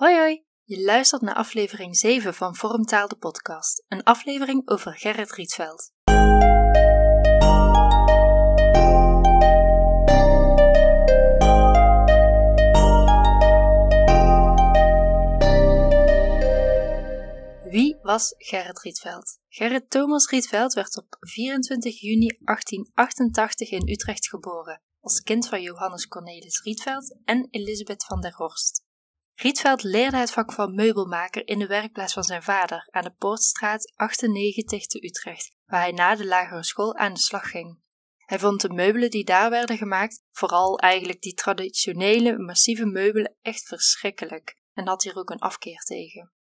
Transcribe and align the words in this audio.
Hoi 0.00 0.16
hoi, 0.16 0.44
je 0.62 0.82
luistert 0.82 1.22
naar 1.22 1.34
aflevering 1.34 1.96
7 1.96 2.34
van 2.34 2.56
Vormtaal 2.56 3.08
de 3.08 3.16
podcast, 3.16 3.84
een 3.88 4.02
aflevering 4.02 4.68
over 4.68 4.98
Gerrit 4.98 5.32
Rietveld. 5.32 5.92
Wie 17.70 17.98
was 18.02 18.34
Gerrit 18.38 18.80
Rietveld? 18.80 19.38
Gerrit 19.48 19.90
Thomas 19.90 20.28
Rietveld 20.28 20.72
werd 20.72 20.96
op 20.96 21.16
24 21.20 22.00
juni 22.00 22.26
1888 22.26 23.70
in 23.70 23.88
Utrecht 23.88 24.28
geboren, 24.28 24.82
als 25.00 25.20
kind 25.20 25.48
van 25.48 25.62
Johannes 25.62 26.06
Cornelis 26.06 26.60
Rietveld 26.62 27.16
en 27.24 27.48
Elisabeth 27.50 28.04
van 28.04 28.20
der 28.20 28.34
Horst. 28.34 28.88
Rietveld 29.42 29.82
leerde 29.82 30.16
het 30.16 30.30
vak 30.30 30.52
van 30.52 30.74
meubelmaker 30.74 31.46
in 31.46 31.58
de 31.58 31.66
werkplaats 31.66 32.12
van 32.12 32.24
zijn 32.24 32.42
vader 32.42 32.88
aan 32.90 33.02
de 33.02 33.14
Poortstraat 33.18 33.92
98 33.96 34.86
te 34.86 35.04
Utrecht, 35.04 35.52
waar 35.66 35.80
hij 35.80 35.92
na 35.92 36.14
de 36.14 36.26
lagere 36.26 36.64
school 36.64 36.94
aan 36.94 37.14
de 37.14 37.20
slag 37.20 37.50
ging. 37.50 37.78
Hij 38.18 38.38
vond 38.38 38.60
de 38.60 38.68
meubelen 38.68 39.10
die 39.10 39.24
daar 39.24 39.50
werden 39.50 39.76
gemaakt, 39.76 40.22
vooral 40.30 40.78
eigenlijk 40.78 41.20
die 41.20 41.34
traditionele 41.34 42.38
massieve 42.38 42.86
meubelen, 42.86 43.36
echt 43.42 43.66
verschrikkelijk 43.66 44.56
en 44.72 44.86
had 44.86 45.02
hier 45.02 45.16
ook 45.16 45.30
een 45.30 45.38
afkeer 45.38 45.80
tegen. 45.80 46.32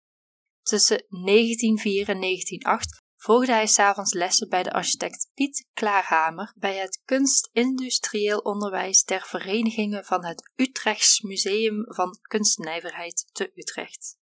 Tussen 0.62 1.04
1904 1.08 2.08
en 2.08 2.20
1908 2.20 2.97
volgde 3.18 3.52
hij 3.52 3.66
s'avonds 3.66 4.12
lessen 4.12 4.48
bij 4.48 4.62
de 4.62 4.72
architect 4.72 5.30
Piet 5.34 5.66
Klaarhamer 5.72 6.52
bij 6.56 6.76
het 6.76 7.02
Kunstindustrieel 7.04 8.38
Onderwijs 8.38 9.04
der 9.04 9.24
Verenigingen 9.26 10.04
van 10.04 10.24
het 10.24 10.50
Utrechts 10.56 11.20
Museum 11.20 11.84
van 11.88 12.18
Kunstnijverheid 12.22 13.28
te 13.32 13.52
Utrecht. 13.54 14.18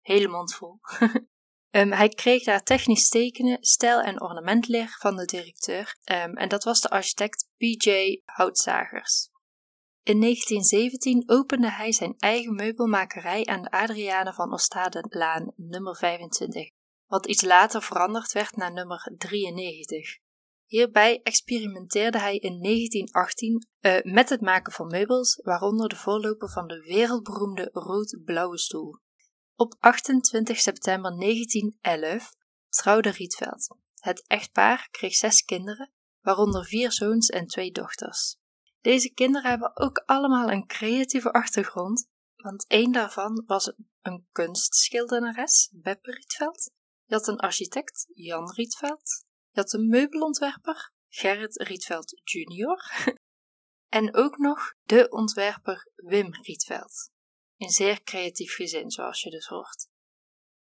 Hele 0.00 0.28
mond 0.28 0.54
vol. 0.54 0.80
um, 1.70 1.92
hij 2.00 2.08
kreeg 2.08 2.44
daar 2.44 2.62
technisch 2.62 3.08
tekenen, 3.08 3.58
stijl- 3.60 4.00
en 4.00 4.20
ornamentleer 4.20 4.96
van 4.98 5.16
de 5.16 5.24
directeur 5.24 5.96
um, 6.04 6.36
en 6.36 6.48
dat 6.48 6.64
was 6.64 6.80
de 6.80 6.90
architect 6.90 7.48
P.J. 7.56 8.20
Houtzagers. 8.24 9.30
In 10.02 10.20
1917 10.20 11.22
opende 11.26 11.70
hij 11.70 11.92
zijn 11.92 12.14
eigen 12.18 12.54
meubelmakerij 12.54 13.44
aan 13.46 13.62
de 13.62 13.70
Adriane 13.70 14.32
van 14.32 14.52
Ostadelaan 14.52 15.52
nummer 15.56 15.96
25 15.96 16.70
wat 17.06 17.26
iets 17.26 17.42
later 17.42 17.82
veranderd 17.82 18.32
werd 18.32 18.56
naar 18.56 18.72
nummer 18.72 19.12
93. 19.16 20.18
Hierbij 20.66 21.20
experimenteerde 21.22 22.18
hij 22.18 22.36
in 22.36 22.62
1918 22.62 23.68
uh, 23.80 23.96
eh, 23.96 24.04
met 24.04 24.28
het 24.28 24.40
maken 24.40 24.72
van 24.72 24.86
meubels, 24.86 25.40
waaronder 25.42 25.88
de 25.88 25.96
voorloper 25.96 26.50
van 26.50 26.66
de 26.66 26.80
wereldberoemde 26.80 27.68
rood-blauwe 27.72 28.58
stoel. 28.58 28.98
Op 29.54 29.76
28 29.78 30.60
september 30.60 31.18
1911 31.18 32.32
trouwde 32.68 33.10
Rietveld. 33.10 33.76
Het 33.94 34.24
echtpaar 34.26 34.88
kreeg 34.90 35.14
zes 35.14 35.42
kinderen, 35.42 35.92
waaronder 36.20 36.64
vier 36.64 36.92
zoons 36.92 37.28
en 37.28 37.46
twee 37.46 37.70
dochters. 37.70 38.36
Deze 38.80 39.12
kinderen 39.12 39.50
hebben 39.50 39.76
ook 39.76 40.02
allemaal 40.06 40.50
een 40.50 40.66
creatieve 40.66 41.32
achtergrond, 41.32 42.08
want 42.36 42.66
één 42.66 42.92
daarvan 42.92 43.42
was 43.46 43.72
een 44.02 44.26
kunstschildenares, 44.32 45.70
Beppe 45.72 46.10
Rietveld, 46.10 46.70
je 47.06 47.14
had 47.14 47.26
een 47.26 47.38
architect, 47.38 48.06
Jan 48.14 48.52
Rietveld. 48.52 49.24
Je 49.50 49.60
had 49.60 49.72
een 49.72 49.88
meubelontwerper, 49.88 50.92
Gerrit 51.08 51.56
Rietveld 51.62 52.20
junior. 52.24 52.82
en 53.98 54.14
ook 54.14 54.38
nog 54.38 54.74
de 54.82 55.08
ontwerper 55.08 55.90
Wim 55.94 56.34
Rietveld. 56.34 57.10
Een 57.56 57.70
zeer 57.70 58.02
creatief 58.02 58.54
gezin, 58.54 58.90
zoals 58.90 59.22
je 59.22 59.30
dus 59.30 59.46
hoort. 59.46 59.88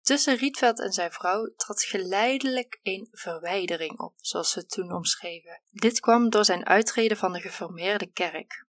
Tussen 0.02 0.36
Rietveld 0.36 0.80
en 0.80 0.92
zijn 0.92 1.12
vrouw 1.12 1.54
trad 1.56 1.84
geleidelijk 1.84 2.80
een 2.82 3.08
verwijdering 3.12 4.00
op, 4.00 4.14
zoals 4.18 4.52
ze 4.52 4.60
het 4.60 4.70
toen 4.70 4.92
omschreven. 4.92 5.62
Dit 5.72 6.00
kwam 6.00 6.30
door 6.30 6.46
zijn 6.46 6.66
uittreden 6.66 7.18
van 7.18 7.34
de 7.34 7.42
geformeerde 7.42 8.12
kerk. 8.12 8.66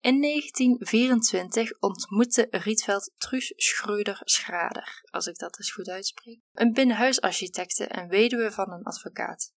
In 0.00 0.20
1924 0.20 1.80
ontmoette 1.80 2.46
Rietveld 2.50 3.12
Truus 3.18 3.52
Schreuder-Schrader, 3.56 5.02
als 5.10 5.26
ik 5.26 5.38
dat 5.38 5.58
eens 5.58 5.72
goed 5.72 5.88
uitspreek, 5.88 6.40
een 6.52 6.72
binnenhuisarchitecte 6.72 7.86
en 7.86 8.08
weduwe 8.08 8.52
van 8.52 8.72
een 8.72 8.84
advocaat. 8.84 9.52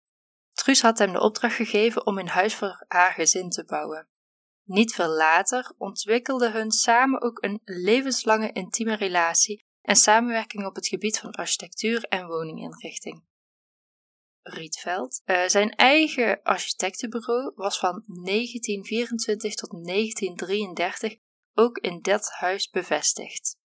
Truus 0.52 0.82
had 0.82 0.98
hem 0.98 1.12
de 1.12 1.20
opdracht 1.20 1.54
gegeven 1.54 2.06
om 2.06 2.18
een 2.18 2.28
huis 2.28 2.54
voor 2.54 2.84
haar 2.88 3.12
gezin 3.12 3.50
te 3.50 3.64
bouwen. 3.64 4.08
Niet 4.64 4.94
veel 4.94 5.08
later 5.08 5.72
ontwikkelde 5.76 6.50
hun 6.50 6.70
samen 6.70 7.22
ook 7.22 7.42
een 7.42 7.60
levenslange 7.64 8.52
intieme 8.52 8.94
relatie 8.94 9.64
en 9.82 9.96
samenwerking 9.96 10.66
op 10.66 10.74
het 10.74 10.86
gebied 10.86 11.18
van 11.18 11.30
architectuur 11.30 12.04
en 12.04 12.26
woninginrichting. 12.26 13.24
Rietveld. 14.42 15.22
Uh, 15.24 15.46
zijn 15.46 15.70
eigen 15.70 16.42
architectenbureau 16.42 17.52
was 17.54 17.78
van 17.78 18.02
1924 18.06 19.54
tot 19.54 19.70
1933 19.70 21.16
ook 21.54 21.78
in 21.78 22.00
dat 22.02 22.30
huis 22.30 22.70
bevestigd. 22.70 23.56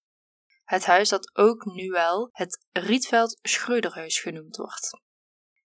Het 0.63 0.85
huis 0.85 1.09
dat 1.09 1.37
ook 1.37 1.65
nu 1.65 1.89
wel 1.89 2.29
het 2.31 2.65
Rietveld 2.71 3.39
Schreuderhuis 3.41 4.19
genoemd 4.19 4.55
wordt. 4.55 5.01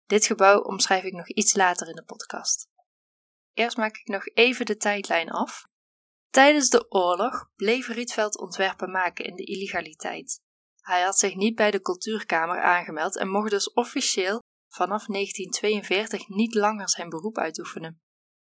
Dit 0.06 0.26
gebouw 0.26 0.62
omschrijf 0.62 1.04
ik 1.04 1.14
nog 1.14 1.28
iets 1.28 1.56
later 1.56 1.88
in 1.88 1.96
de 1.96 2.04
podcast. 2.04 2.68
Eerst 3.54 3.78
maak 3.78 3.98
ik 3.98 4.08
nog 4.08 4.28
even 4.28 4.66
de 4.66 4.78
tijdlijn 4.78 5.30
af. 5.30 5.68
Tijdens 6.30 6.70
de 6.70 6.92
oorlog 6.92 7.50
bleef 7.56 7.88
Rietveld 7.88 8.38
ontwerpen 8.40 8.92
maken 8.92 9.26
in 9.26 9.36
de 9.36 9.44
illegaliteit. 9.44 10.42
Hij 10.82 11.02
had 11.02 11.18
zich 11.18 11.36
niet 11.36 11.56
bij 11.56 11.72
de 11.72 11.82
cultuurkamer 11.82 12.62
aangemeld 12.62 13.18
en 13.18 13.30
mocht 13.30 13.50
dus 13.50 13.74
officieel 13.74 14.40
vanaf 14.76 15.06
1942 15.06 16.28
niet 16.28 16.54
langer 16.54 16.90
zijn 16.90 17.10
beroep 17.10 17.38
uitoefenen. 17.38 18.02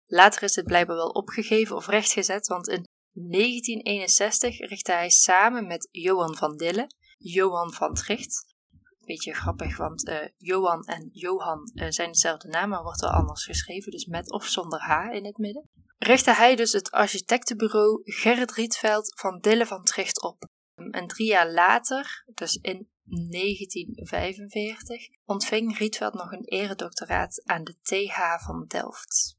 Later 0.06 0.42
is 0.42 0.52
dit 0.52 0.64
blijkbaar 0.64 0.96
wel 0.96 1.08
opgegeven 1.08 1.76
of 1.76 1.86
rechtgezet, 1.86 2.46
want 2.46 2.68
in 2.68 2.86
1961 3.12 4.58
richtte 4.58 4.92
hij 4.92 5.10
samen 5.10 5.66
met 5.66 5.88
Johan 5.90 6.36
van 6.36 6.56
Dille, 6.56 6.90
Johan 7.18 7.72
van 7.72 7.94
Tricht. 7.94 8.54
Beetje 9.00 9.34
grappig, 9.34 9.76
want 9.76 10.08
uh, 10.08 10.18
Johan 10.36 10.84
en 10.84 11.08
Johan 11.12 11.70
uh, 11.74 11.86
zijn 11.88 12.12
dezelfde 12.12 12.48
naam, 12.48 12.68
maar 12.68 12.82
wordt 12.82 13.00
wel 13.00 13.10
anders 13.10 13.44
geschreven, 13.44 13.90
dus 13.90 14.04
met 14.04 14.32
of 14.32 14.44
zonder 14.44 14.80
H 14.80 15.14
in 15.14 15.24
het 15.24 15.38
midden. 15.38 15.68
Richtte 15.98 16.34
hij 16.34 16.56
dus 16.56 16.72
het 16.72 16.90
architectenbureau 16.90 18.00
Gerrit 18.04 18.52
Rietveld 18.52 19.12
van 19.20 19.38
Dille 19.40 19.66
van 19.66 19.84
Tricht 19.84 20.22
op. 20.22 20.48
En 20.90 21.06
drie 21.06 21.26
jaar 21.26 21.50
later, 21.50 22.24
dus 22.34 22.54
in 22.54 22.90
1945 23.10 25.08
ontving 25.24 25.78
Rietveld 25.78 26.14
nog 26.14 26.32
een 26.32 26.44
eredoctoraat 26.44 27.42
aan 27.44 27.64
de 27.64 27.76
TH 27.82 28.44
van 28.44 28.64
Delft. 28.66 29.38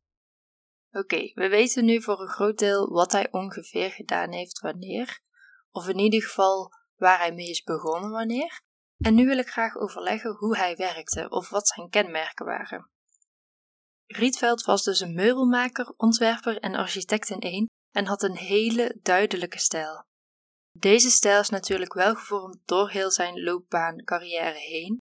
Oké, 0.92 1.32
we 1.34 1.48
weten 1.50 1.86
nu 1.86 2.02
voor 2.02 2.22
een 2.22 2.30
groot 2.30 2.58
deel 2.58 2.90
wat 2.90 3.12
hij 3.12 3.32
ongeveer 3.32 3.92
gedaan 3.92 4.32
heeft 4.32 4.60
wanneer, 4.60 5.22
of 5.72 5.88
in 5.88 6.00
ieder 6.00 6.22
geval 6.22 6.72
waar 6.96 7.18
hij 7.18 7.34
mee 7.34 7.50
is 7.50 7.64
begonnen 7.64 8.12
wanneer. 8.12 8.62
En 8.98 9.16
nu 9.16 9.26
wil 9.26 9.38
ik 9.38 9.50
graag 9.50 9.76
overleggen 9.76 10.36
hoe 10.36 10.58
hij 10.58 10.76
werkte 10.76 11.30
of 11.30 11.50
wat 11.50 11.68
zijn 11.68 11.90
kenmerken 11.90 12.46
waren. 12.46 12.90
Rietveld 14.06 14.64
was 14.64 14.84
dus 14.84 15.00
een 15.00 15.14
meubelmaker, 15.14 15.94
ontwerper 15.98 16.60
en 16.60 16.76
architect 16.76 17.30
in 17.30 17.40
één 17.40 17.66
en 17.92 18.06
had 18.06 18.24
een 18.24 18.38
hele 18.38 19.00
duidelijke 19.02 19.60
stijl. 19.60 20.10
Deze 20.80 21.10
stijl 21.10 21.40
is 21.40 21.50
natuurlijk 21.50 21.94
wel 21.94 22.16
gevormd 22.16 22.58
door 22.66 22.90
heel 22.90 23.12
zijn 23.12 23.44
loopbaan 23.44 24.04
carrière 24.04 24.60
heen 24.60 25.02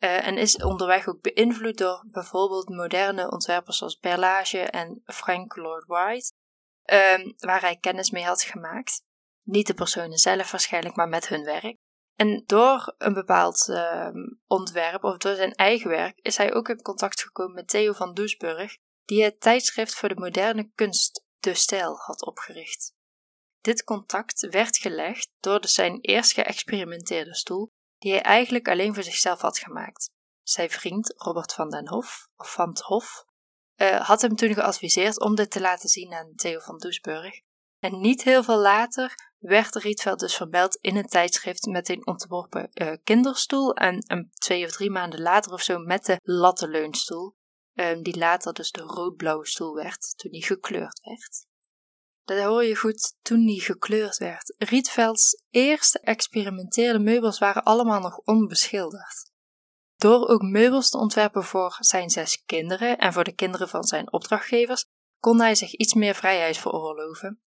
uh, 0.00 0.26
en 0.26 0.38
is 0.38 0.56
onderweg 0.56 1.08
ook 1.08 1.20
beïnvloed 1.20 1.78
door 1.78 2.04
bijvoorbeeld 2.06 2.68
moderne 2.68 3.30
ontwerpers 3.30 3.78
zoals 3.78 3.98
Berlage 3.98 4.58
en 4.58 5.02
Frank 5.04 5.56
Lloyd 5.56 5.84
Wright, 5.86 6.32
um, 6.92 7.34
waar 7.36 7.60
hij 7.60 7.76
kennis 7.76 8.10
mee 8.10 8.24
had 8.24 8.42
gemaakt. 8.42 9.02
Niet 9.42 9.66
de 9.66 9.74
personen 9.74 10.18
zelf 10.18 10.50
waarschijnlijk, 10.50 10.96
maar 10.96 11.08
met 11.08 11.28
hun 11.28 11.44
werk. 11.44 11.76
En 12.14 12.42
door 12.46 12.94
een 12.98 13.14
bepaald 13.14 13.68
uh, 13.68 14.08
ontwerp 14.46 15.04
of 15.04 15.16
door 15.16 15.34
zijn 15.34 15.54
eigen 15.54 15.90
werk 15.90 16.18
is 16.18 16.36
hij 16.36 16.54
ook 16.54 16.68
in 16.68 16.82
contact 16.82 17.22
gekomen 17.22 17.54
met 17.54 17.68
Theo 17.68 17.92
van 17.92 18.14
Doesburg, 18.14 18.76
die 19.04 19.22
het 19.22 19.40
tijdschrift 19.40 19.94
voor 19.94 20.08
de 20.08 20.20
moderne 20.20 20.70
kunst 20.74 21.24
De 21.38 21.54
Stijl 21.54 21.96
had 21.96 22.26
opgericht. 22.26 22.92
Dit 23.60 23.84
contact 23.84 24.40
werd 24.40 24.76
gelegd 24.76 25.30
door 25.40 25.60
de 25.60 25.68
zijn 25.68 26.00
eerst 26.00 26.32
geëxperimenteerde 26.32 27.34
stoel, 27.34 27.70
die 27.98 28.12
hij 28.12 28.22
eigenlijk 28.22 28.68
alleen 28.68 28.94
voor 28.94 29.02
zichzelf 29.02 29.40
had 29.40 29.58
gemaakt. 29.58 30.10
Zijn 30.42 30.70
vriend 30.70 31.14
Robert 31.16 31.52
van 31.52 31.70
den 31.70 31.88
Hof, 31.88 32.28
of 32.36 32.52
van 32.52 32.68
het 32.68 32.80
Hof, 32.80 33.24
uh, 33.76 34.00
had 34.00 34.20
hem 34.20 34.36
toen 34.36 34.54
geadviseerd 34.54 35.20
om 35.20 35.34
dit 35.34 35.50
te 35.50 35.60
laten 35.60 35.88
zien 35.88 36.12
aan 36.12 36.34
Theo 36.34 36.58
van 36.58 36.78
Doesburg. 36.78 37.40
En 37.78 38.00
niet 38.00 38.22
heel 38.22 38.42
veel 38.42 38.58
later 38.58 39.32
werd 39.38 39.74
Rietveld 39.74 40.20
dus 40.20 40.34
verbeld 40.34 40.76
in 40.76 40.96
een 40.96 41.08
tijdschrift 41.08 41.66
met 41.66 41.88
een 41.88 42.06
ontworpen 42.06 42.70
uh, 42.74 42.92
kinderstoel 43.04 43.74
en 43.74 44.30
twee 44.34 44.64
of 44.64 44.70
drie 44.70 44.90
maanden 44.90 45.20
later 45.20 45.52
of 45.52 45.62
zo 45.62 45.78
met 45.78 46.04
de 46.04 46.20
lattenleunstoel, 46.22 47.34
uh, 47.74 48.02
die 48.02 48.18
later 48.18 48.52
dus 48.52 48.70
de 48.70 48.80
rood-blauwe 48.80 49.46
stoel 49.46 49.74
werd 49.74 50.18
toen 50.18 50.30
die 50.30 50.44
gekleurd 50.44 51.00
werd. 51.02 51.48
Dat 52.36 52.44
hoor 52.44 52.64
je 52.64 52.76
goed 52.76 53.16
toen 53.22 53.46
die 53.46 53.60
gekleurd 53.60 54.16
werd. 54.16 54.54
Rietvelds 54.58 55.42
eerste 55.50 56.00
experimenteerde 56.00 56.98
meubels 56.98 57.38
waren 57.38 57.62
allemaal 57.62 58.00
nog 58.00 58.18
onbeschilderd. 58.18 59.30
Door 59.96 60.28
ook 60.28 60.42
meubels 60.42 60.90
te 60.90 60.98
ontwerpen 60.98 61.44
voor 61.44 61.76
zijn 61.78 62.10
zes 62.10 62.42
kinderen 62.44 62.98
en 62.98 63.12
voor 63.12 63.24
de 63.24 63.32
kinderen 63.32 63.68
van 63.68 63.84
zijn 63.84 64.12
opdrachtgevers, 64.12 64.84
kon 65.18 65.40
hij 65.40 65.54
zich 65.54 65.72
iets 65.72 65.94
meer 65.94 66.14
vrijheid 66.14 66.56
veroorloven. 66.58 67.40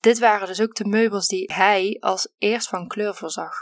Dit 0.00 0.18
waren 0.18 0.46
dus 0.46 0.60
ook 0.60 0.74
de 0.74 0.84
meubels 0.84 1.26
die 1.26 1.52
hij 1.52 1.96
als 2.00 2.34
eerst 2.36 2.68
van 2.68 2.88
kleur 2.88 3.14
voorzag. 3.14 3.54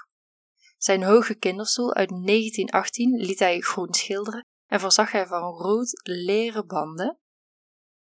Zijn 0.76 1.02
hoge 1.02 1.34
kinderstoel 1.34 1.94
uit 1.94 2.08
1918 2.08 3.17
liet 3.17 3.38
hij 3.38 3.61
groen 3.61 3.94
schilderen 3.94 4.44
en 4.67 4.81
voorzag 4.81 5.12
hij 5.12 5.26
van 5.26 5.43
rood 5.43 6.00
leren 6.02 6.67
banden, 6.67 7.19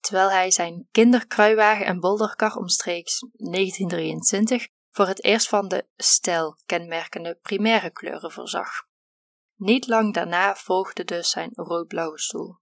terwijl 0.07 0.31
hij 0.31 0.51
zijn 0.51 0.89
kinderkruiwagen 0.91 1.87
en 1.87 2.01
bolderkar 2.01 2.57
omstreeks 2.57 3.21
1923 3.21 4.69
voor 4.91 5.07
het 5.07 5.25
eerst 5.25 5.49
van 5.49 5.69
de 5.69 5.87
stijl 5.97 6.59
kenmerkende 6.67 7.39
primaire 7.43 7.91
kleuren 7.91 8.33
voorzag. 8.33 8.71
Niet 9.55 9.87
lang 9.87 10.15
daarna 10.15 10.55
volgde 10.55 11.05
dus 11.05 11.31
zijn 11.31 11.51
roodblauwe 11.55 12.19
stoel. 12.19 12.59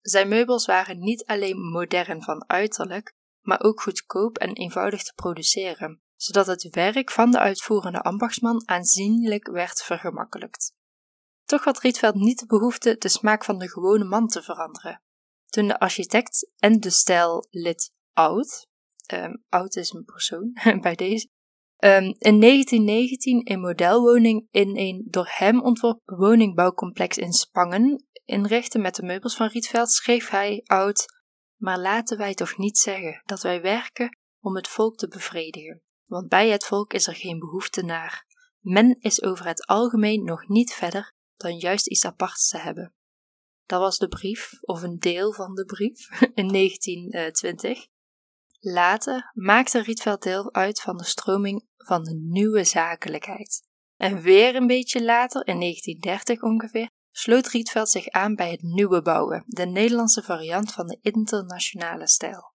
Zijn 0.00 0.28
meubels 0.28 0.66
waren 0.66 0.98
niet 0.98 1.24
alleen 1.24 1.58
modern 1.58 2.22
van 2.22 2.48
uiterlijk, 2.48 3.14
maar 3.40 3.62
ook 3.62 3.82
goedkoop 3.82 4.38
en 4.38 4.52
eenvoudig 4.52 5.02
te 5.02 5.12
produceren, 5.14 6.02
zodat 6.14 6.46
het 6.46 6.68
werk 6.74 7.10
van 7.10 7.30
de 7.30 7.38
uitvoerende 7.38 8.02
ambachtsman 8.02 8.68
aanzienlijk 8.68 9.46
werd 9.46 9.82
vergemakkelijkt. 9.82 10.72
Toch 11.44 11.64
had 11.64 11.80
Rietveld 11.80 12.14
niet 12.14 12.38
de 12.38 12.46
behoefte 12.46 12.96
de 12.98 13.08
smaak 13.08 13.44
van 13.44 13.58
de 13.58 13.68
gewone 13.68 14.04
man 14.04 14.26
te 14.26 14.42
veranderen. 14.42 15.03
Toen 15.54 15.66
de 15.68 15.78
architect 15.78 16.50
en 16.56 16.80
de 16.80 16.90
stijllid 16.90 17.92
Oud, 18.12 18.66
um, 19.12 19.44
Oud 19.48 19.76
is 19.76 19.92
een 19.92 20.04
persoon 20.04 20.52
bij 20.80 20.94
deze, 20.94 21.28
um, 21.78 22.14
in 22.18 22.40
1919 22.40 23.52
een 23.52 23.60
modelwoning 23.60 24.48
in 24.50 24.76
een 24.78 25.06
door 25.10 25.30
hem 25.30 25.62
ontworpen 25.62 26.16
woningbouwcomplex 26.16 27.18
in 27.18 27.32
Spangen 27.32 28.06
inrichtte 28.24 28.78
met 28.78 28.94
de 28.94 29.02
meubels 29.02 29.36
van 29.36 29.48
Rietveld, 29.48 29.90
schreef 29.90 30.28
hij 30.28 30.62
Oud, 30.64 31.06
maar 31.56 31.78
laten 31.78 32.18
wij 32.18 32.34
toch 32.34 32.56
niet 32.56 32.78
zeggen 32.78 33.22
dat 33.24 33.42
wij 33.42 33.62
werken 33.62 34.18
om 34.40 34.56
het 34.56 34.68
volk 34.68 34.96
te 34.96 35.08
bevredigen, 35.08 35.82
want 36.04 36.28
bij 36.28 36.48
het 36.48 36.64
volk 36.64 36.92
is 36.92 37.06
er 37.06 37.14
geen 37.14 37.38
behoefte 37.38 37.82
naar. 37.82 38.26
Men 38.60 38.96
is 39.00 39.22
over 39.22 39.46
het 39.46 39.66
algemeen 39.66 40.24
nog 40.24 40.48
niet 40.48 40.72
verder 40.72 41.12
dan 41.36 41.56
juist 41.56 41.86
iets 41.86 42.04
aparts 42.04 42.48
te 42.48 42.58
hebben. 42.58 42.94
Dat 43.66 43.80
was 43.80 43.98
de 43.98 44.08
brief, 44.08 44.50
of 44.60 44.82
een 44.82 44.98
deel 44.98 45.32
van 45.32 45.54
de 45.54 45.64
brief, 45.64 46.20
in 46.34 46.48
1920. 46.48 47.86
Later 48.60 49.30
maakte 49.34 49.82
Rietveld 49.82 50.22
deel 50.22 50.52
uit 50.52 50.80
van 50.80 50.96
de 50.96 51.04
stroming 51.04 51.68
van 51.76 52.02
de 52.02 52.14
nieuwe 52.14 52.64
zakelijkheid. 52.64 53.62
En 53.96 54.20
weer 54.20 54.54
een 54.54 54.66
beetje 54.66 55.04
later, 55.04 55.46
in 55.46 55.60
1930 55.60 56.42
ongeveer, 56.42 56.90
sloot 57.10 57.46
Rietveld 57.46 57.90
zich 57.90 58.08
aan 58.08 58.34
bij 58.34 58.50
het 58.50 58.62
nieuwe 58.62 59.02
bouwen, 59.02 59.44
de 59.46 59.66
Nederlandse 59.66 60.22
variant 60.22 60.72
van 60.72 60.86
de 60.86 60.98
internationale 61.00 62.08
stijl. 62.08 62.52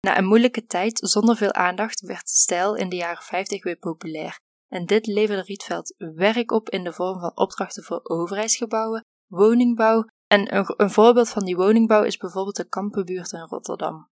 Na 0.00 0.18
een 0.18 0.26
moeilijke 0.26 0.64
tijd 0.64 0.98
zonder 1.02 1.36
veel 1.36 1.52
aandacht 1.52 2.00
werd 2.00 2.28
stijl 2.28 2.74
in 2.74 2.88
de 2.88 2.96
jaren 2.96 3.22
50 3.22 3.64
weer 3.64 3.76
populair 3.76 4.38
en 4.68 4.86
dit 4.86 5.06
leverde 5.06 5.42
Rietveld 5.42 5.94
werk 5.96 6.50
op 6.50 6.68
in 6.68 6.84
de 6.84 6.92
vorm 6.92 7.20
van 7.20 7.36
opdrachten 7.36 7.84
voor 7.84 8.00
overheidsgebouwen, 8.02 9.04
woningbouw 9.26 10.04
en 10.28 10.54
een, 10.56 10.74
een 10.76 10.90
voorbeeld 10.90 11.28
van 11.28 11.44
die 11.44 11.56
woningbouw 11.56 12.02
is 12.02 12.16
bijvoorbeeld 12.16 12.56
de 12.56 12.68
Kampenbuurt 12.68 13.32
in 13.32 13.46
Rotterdam. 13.48 14.10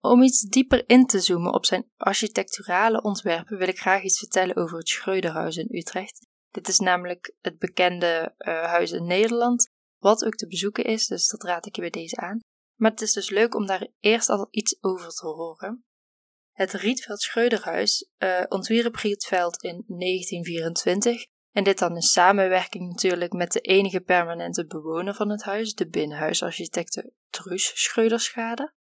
Om 0.00 0.22
iets 0.22 0.40
dieper 0.40 0.88
in 0.88 1.06
te 1.06 1.20
zoomen 1.20 1.52
op 1.52 1.66
zijn 1.66 1.90
architecturale 1.96 3.02
ontwerpen 3.02 3.58
wil 3.58 3.68
ik 3.68 3.78
graag 3.78 4.02
iets 4.02 4.18
vertellen 4.18 4.56
over 4.56 4.78
het 4.78 4.88
Schreuderhuis 4.88 5.56
in 5.56 5.68
Utrecht. 5.70 6.26
Dit 6.50 6.68
is 6.68 6.78
namelijk 6.78 7.34
het 7.40 7.58
bekende 7.58 8.34
uh, 8.38 8.64
huis 8.64 8.92
in 8.92 9.06
Nederland, 9.06 9.70
wat 9.98 10.24
ook 10.24 10.34
te 10.34 10.46
bezoeken 10.46 10.84
is, 10.84 11.06
dus 11.06 11.28
dat 11.28 11.42
raad 11.42 11.66
ik 11.66 11.74
je 11.74 11.80
bij 11.80 11.90
deze 11.90 12.16
aan. 12.16 12.38
Maar 12.74 12.90
het 12.90 13.00
is 13.00 13.12
dus 13.12 13.30
leuk 13.30 13.54
om 13.54 13.66
daar 13.66 13.88
eerst 14.00 14.28
al 14.28 14.48
iets 14.50 14.76
over 14.80 15.08
te 15.08 15.26
horen. 15.26 15.84
Het 16.52 16.72
Rietveld 16.72 17.20
Schreuderhuis 17.20 18.10
uh, 18.18 18.44
ontwierp 18.48 18.94
Rietveld 18.94 19.62
in 19.62 19.84
1924 19.86 21.26
en 21.58 21.64
dit 21.64 21.78
dan 21.78 21.94
in 21.94 22.02
samenwerking 22.02 22.88
natuurlijk 22.88 23.32
met 23.32 23.52
de 23.52 23.60
enige 23.60 24.00
permanente 24.00 24.66
bewoner 24.66 25.14
van 25.14 25.28
het 25.28 25.42
huis, 25.42 25.74
de 25.74 25.88
binnenhuisarchitecte 25.88 27.12
Truus 27.30 27.82
Schreuderschade. 27.82 28.72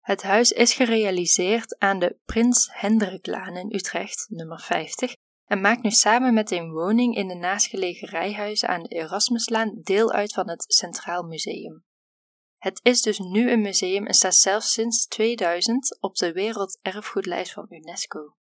Het 0.00 0.22
huis 0.22 0.52
is 0.52 0.74
gerealiseerd 0.74 1.78
aan 1.78 1.98
de 1.98 2.18
Prins 2.24 2.68
Hendriklaan 2.72 3.56
in 3.56 3.74
Utrecht, 3.74 4.26
nummer 4.28 4.60
50, 4.60 5.14
en 5.44 5.60
maakt 5.60 5.82
nu 5.82 5.90
samen 5.90 6.34
met 6.34 6.50
een 6.50 6.70
woning 6.70 7.16
in 7.16 7.28
de 7.28 7.34
naastgelegen 7.34 8.08
rijhuizen 8.08 8.68
aan 8.68 8.82
de 8.82 8.88
Erasmuslaan 8.88 9.80
deel 9.82 10.12
uit 10.12 10.32
van 10.32 10.48
het 10.48 10.64
Centraal 10.68 11.22
Museum. 11.22 11.84
Het 12.56 12.80
is 12.82 13.02
dus 13.02 13.18
nu 13.18 13.50
een 13.50 13.60
museum 13.60 14.06
en 14.06 14.14
staat 14.14 14.34
zelfs 14.34 14.72
sinds 14.72 15.06
2000 15.06 15.96
op 16.00 16.16
de 16.16 16.32
Werelderfgoedlijst 16.32 17.52
van 17.52 17.66
UNESCO. 17.68 18.36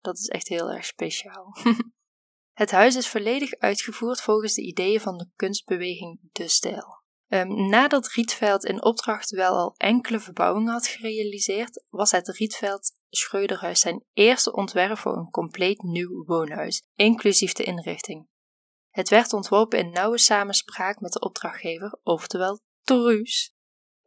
Dat 0.00 0.18
is 0.18 0.28
echt 0.28 0.48
heel 0.48 0.70
erg 0.70 0.84
speciaal. 0.84 1.56
het 2.54 2.70
huis 2.70 2.96
is 2.96 3.08
volledig 3.08 3.54
uitgevoerd 3.54 4.20
volgens 4.20 4.54
de 4.54 4.62
ideeën 4.62 5.00
van 5.00 5.18
de 5.18 5.28
kunstbeweging 5.36 6.18
De 6.32 6.48
Stijl. 6.48 7.02
Um, 7.28 7.68
nadat 7.68 8.08
Rietveld 8.08 8.64
in 8.64 8.84
opdracht 8.84 9.30
wel 9.30 9.56
al 9.56 9.74
enkele 9.76 10.20
verbouwingen 10.20 10.72
had 10.72 10.86
gerealiseerd, 10.86 11.84
was 11.88 12.10
het 12.10 12.28
Rietveld 12.28 12.92
Schreuderhuis 13.08 13.80
zijn 13.80 14.04
eerste 14.12 14.52
ontwerp 14.52 14.98
voor 14.98 15.16
een 15.16 15.30
compleet 15.30 15.82
nieuw 15.82 16.24
woonhuis, 16.24 16.82
inclusief 16.94 17.52
de 17.52 17.64
inrichting. 17.64 18.28
Het 18.90 19.08
werd 19.08 19.32
ontworpen 19.32 19.78
in 19.78 19.90
nauwe 19.90 20.18
samenspraak 20.18 21.00
met 21.00 21.12
de 21.12 21.20
opdrachtgever, 21.20 21.98
oftewel 22.02 22.60
Truus. 22.82 23.54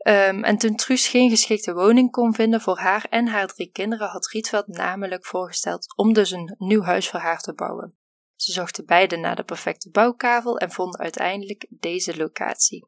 Um, 0.07 0.43
en 0.43 0.57
toen 0.57 0.75
Truus 0.75 1.07
geen 1.07 1.29
geschikte 1.29 1.73
woning 1.73 2.11
kon 2.11 2.33
vinden 2.33 2.61
voor 2.61 2.77
haar 2.77 3.05
en 3.09 3.27
haar 3.27 3.47
drie 3.47 3.71
kinderen, 3.71 4.07
had 4.07 4.27
Rietveld 4.27 4.67
namelijk 4.67 5.25
voorgesteld 5.25 5.95
om 5.95 6.13
dus 6.13 6.31
een 6.31 6.55
nieuw 6.57 6.81
huis 6.81 7.09
voor 7.09 7.19
haar 7.19 7.41
te 7.41 7.53
bouwen. 7.53 7.96
Ze 8.37 8.51
zochten 8.51 8.85
beide 8.85 9.17
naar 9.17 9.35
de 9.35 9.43
perfecte 9.43 9.89
bouwkavel 9.89 10.57
en 10.57 10.71
vonden 10.71 10.99
uiteindelijk 10.99 11.65
deze 11.69 12.17
locatie. 12.17 12.87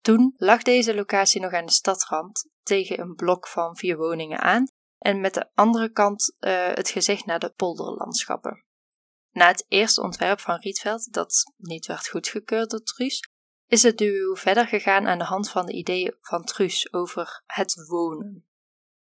Toen 0.00 0.34
lag 0.36 0.62
deze 0.62 0.94
locatie 0.94 1.40
nog 1.40 1.52
aan 1.52 1.66
de 1.66 1.72
stadrand 1.72 2.48
tegen 2.62 3.00
een 3.00 3.14
blok 3.14 3.48
van 3.48 3.76
vier 3.76 3.96
woningen 3.96 4.40
aan 4.40 4.66
en 4.98 5.20
met 5.20 5.34
de 5.34 5.50
andere 5.54 5.88
kant 5.88 6.36
uh, 6.40 6.66
het 6.66 6.90
gezicht 6.90 7.26
naar 7.26 7.38
de 7.38 7.50
polderlandschappen. 7.50 8.64
Na 9.30 9.46
het 9.46 9.64
eerste 9.68 10.02
ontwerp 10.02 10.40
van 10.40 10.60
Rietveld, 10.60 11.12
dat 11.12 11.52
niet 11.56 11.86
werd 11.86 12.08
goedgekeurd 12.08 12.70
door 12.70 12.82
Truus, 12.82 13.28
is 13.66 13.82
het 13.82 13.98
duo 13.98 14.34
verder 14.34 14.66
gegaan 14.66 15.06
aan 15.06 15.18
de 15.18 15.24
hand 15.24 15.50
van 15.50 15.66
de 15.66 15.72
ideeën 15.72 16.16
van 16.20 16.44
Truus 16.44 16.92
over 16.92 17.42
het 17.46 17.86
wonen. 17.86 18.48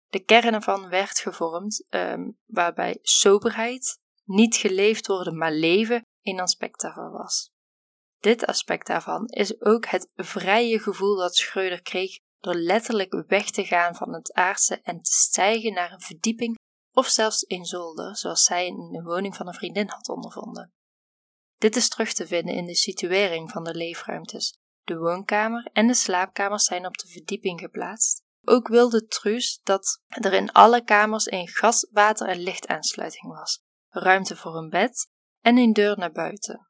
De 0.08 0.20
kern 0.20 0.54
ervan 0.54 0.90
werd 0.90 1.20
gevormd, 1.20 1.86
um, 1.90 2.38
waarbij 2.46 3.00
soberheid, 3.02 4.02
niet 4.24 4.56
geleefd 4.56 5.08
worden, 5.08 5.38
maar 5.38 5.52
leven, 5.52 6.06
een 6.22 6.40
aspect 6.40 6.82
daarvan 6.82 7.12
was. 7.12 7.52
Dit 8.20 8.46
aspect 8.46 8.88
daarvan 8.88 9.26
is 9.26 9.62
ook 9.62 9.86
het 9.86 10.12
vrije 10.16 10.80
gevoel 10.80 11.16
dat 11.16 11.36
Schreuder 11.36 11.82
kreeg 11.82 12.18
door 12.40 12.56
letterlijk 12.56 13.24
weg 13.28 13.52
te 13.52 13.66
gaan 13.66 13.96
van 13.96 14.14
het 14.14 14.34
aardse 14.34 14.82
en 14.82 15.02
te 15.02 15.12
stijgen 15.12 15.74
naar 15.74 15.92
een 15.92 16.02
verdieping 16.02 16.58
of 16.92 17.08
zelfs 17.08 17.46
een 17.48 17.66
zolder, 17.66 18.18
zoals 18.18 18.44
zij 18.44 18.68
in 18.68 18.92
de 18.92 19.02
woning 19.02 19.36
van 19.36 19.48
een 19.48 19.54
vriendin 19.54 19.90
had 19.90 20.10
ondervonden. 20.10 20.74
Dit 21.58 21.76
is 21.76 21.90
terug 21.90 22.14
te 22.14 22.28
vinden 22.28 22.56
in 22.56 22.66
de 22.66 22.76
situering 22.76 23.52
van 23.52 23.64
de 23.64 23.76
leefruimtes. 23.76 24.58
De 24.84 24.98
woonkamer 24.98 25.70
en 25.74 25.88
de 25.88 25.94
slaapkamers 25.94 26.64
zijn 26.64 26.86
op 26.86 26.98
de 26.98 27.08
verdieping 27.08 27.60
geplaatst. 27.60 28.22
Ook 28.46 28.68
wilde 28.68 29.06
Truus 29.06 29.60
dat 29.64 30.02
er 30.08 30.34
in 30.34 30.52
alle 30.52 30.84
kamers 30.84 31.32
een 31.32 31.48
gas, 31.48 31.88
water 31.92 32.28
en 32.28 32.40
lichtaansluiting 32.40 33.34
was, 33.34 33.62
ruimte 33.94 34.36
voor 34.36 34.56
een 34.56 34.70
bed 34.70 35.10
en 35.42 35.58
een 35.58 35.74
deur 35.74 35.98
naar 35.98 36.12
buiten. 36.12 36.68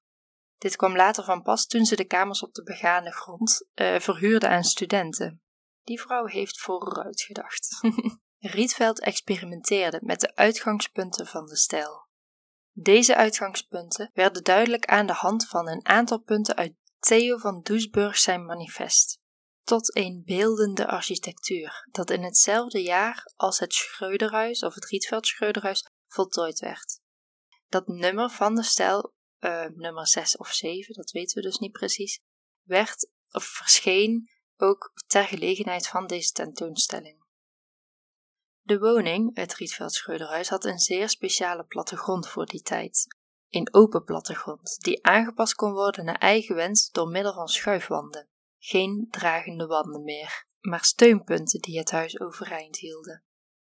Dit 0.58 0.76
kwam 0.76 0.96
later 0.96 1.24
van 1.24 1.42
pas 1.42 1.66
toen 1.66 1.86
ze 1.86 1.96
de 1.96 2.06
kamers 2.06 2.44
op 2.44 2.54
de 2.54 2.64
begane 2.64 3.12
grond 3.12 3.68
uh, 3.76 4.00
verhuurde 4.00 4.48
aan 4.48 4.64
studenten. 4.64 5.42
Die 5.84 6.02
vrouw 6.02 6.26
heeft 6.26 6.60
vooruit 6.60 7.22
gedacht. 7.22 7.80
Rietveld 8.38 9.00
experimenteerde 9.00 10.00
met 10.02 10.20
de 10.20 10.36
uitgangspunten 10.36 11.28
van 11.28 11.46
de 11.46 11.56
stijl. 11.58 12.08
Deze 12.72 13.16
uitgangspunten 13.16 14.10
werden 14.14 14.44
duidelijk 14.44 14.86
aan 14.86 15.06
de 15.06 15.14
hand 15.14 15.48
van 15.48 15.70
een 15.70 15.86
aantal 15.86 16.20
punten 16.20 16.56
uit 16.56 16.74
Theo 17.00 17.38
van 17.38 17.62
Doesburg 17.62 18.18
zijn 18.18 18.46
manifest, 18.46 19.20
tot 19.62 19.96
een 19.96 20.22
beeldende 20.26 20.88
architectuur, 20.88 21.88
dat 21.92 22.10
in 22.10 22.24
hetzelfde 22.24 22.82
jaar 22.82 23.32
als 23.36 23.60
het 23.60 23.74
Schreuderhuis 23.74 24.64
of 24.64 24.74
het 24.74 24.86
Rietveld 24.86 25.28
Schreuderhuis 25.28 25.88
voltooid 26.08 26.60
werd. 26.60 27.02
Dat 27.74 27.88
nummer 27.88 28.30
van 28.30 28.56
de 28.56 28.64
stijl 28.64 29.14
uh, 29.40 29.66
nummer 29.66 30.08
6 30.08 30.38
of 30.38 30.48
7, 30.48 30.96
dat 30.96 31.12
weten 31.12 31.36
we 31.36 31.48
dus 31.48 31.58
niet 31.58 31.72
precies, 31.72 32.20
werd 32.64 33.10
of 33.32 33.44
verscheen 33.44 34.30
ook 34.58 34.92
ter 35.08 35.24
gelegenheid 35.24 35.88
van 35.88 36.08
deze 36.08 36.32
tentoonstelling. 36.32 37.24
De 38.62 38.80
woning, 38.80 39.36
het 39.36 39.54
Rietveld 39.54 39.94
Schreuderhuis, 39.94 40.50
had 40.50 40.66
een 40.66 40.80
zeer 40.80 41.10
speciale 41.10 41.66
plattegrond 41.66 42.28
voor 42.28 42.46
die 42.46 42.62
tijd. 42.62 43.08
Een 43.50 43.74
open 43.74 44.04
plattegrond, 44.04 44.78
die 44.80 45.06
aangepast 45.06 45.56
kon 45.56 45.72
worden 45.72 46.06
naar 46.06 46.20
eigen 46.20 46.56
wens 46.56 46.90
door 46.92 47.08
middel 47.08 47.34
van 47.34 47.48
schuifwanden. 47.48 48.30
Geen 48.58 49.08
dragende 49.10 49.66
wanden 49.66 50.04
meer, 50.04 50.46
maar 50.60 50.84
steunpunten 50.84 51.62
die 51.62 51.78
het 51.78 51.92
huis 51.92 52.20
overeind 52.20 52.78
hielden. 52.78 53.24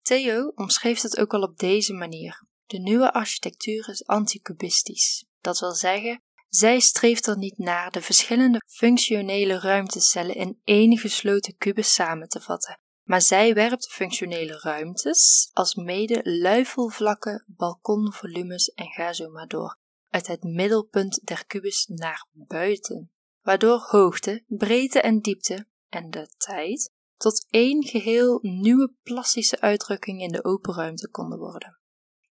Theo 0.00 0.52
omschreef 0.54 1.00
het 1.00 1.18
ook 1.18 1.34
al 1.34 1.42
op 1.42 1.58
deze 1.58 1.92
manier. 1.92 2.52
De 2.66 2.78
nieuwe 2.78 3.12
architectuur 3.12 3.88
is 3.88 4.06
anticubistisch. 4.06 5.24
Dat 5.40 5.58
wil 5.58 5.72
zeggen, 5.72 6.22
zij 6.48 6.80
streeft 6.80 7.26
er 7.26 7.38
niet 7.38 7.58
naar 7.58 7.90
de 7.90 8.02
verschillende 8.02 8.62
functionele 8.66 9.58
ruimtecellen 9.58 10.34
in 10.34 10.60
één 10.64 10.98
gesloten 10.98 11.56
kubus 11.56 11.94
samen 11.94 12.28
te 12.28 12.40
vatten, 12.40 12.80
maar 13.02 13.22
zij 13.22 13.54
werpt 13.54 13.92
functionele 13.92 14.58
ruimtes 14.60 15.50
als 15.52 15.74
mede 15.74 16.20
luifelvlakken, 16.22 17.44
balkonvolumes 17.46 18.68
en 18.68 18.86
ga 18.86 19.12
zo 19.12 19.30
maar 19.30 19.48
door, 19.48 19.78
uit 20.08 20.26
het 20.26 20.42
middelpunt 20.42 21.20
der 21.24 21.46
kubus 21.46 21.86
naar 21.86 22.26
buiten, 22.32 23.12
waardoor 23.42 23.78
hoogte, 23.78 24.44
breedte 24.46 25.00
en 25.00 25.20
diepte 25.20 25.66
en 25.88 26.10
de 26.10 26.28
tijd 26.36 26.90
tot 27.16 27.46
één 27.50 27.84
geheel 27.84 28.38
nieuwe 28.42 28.94
plastische 29.02 29.60
uitdrukking 29.60 30.20
in 30.20 30.32
de 30.32 30.44
open 30.44 30.74
ruimte 30.74 31.10
konden 31.10 31.38
worden. 31.38 31.78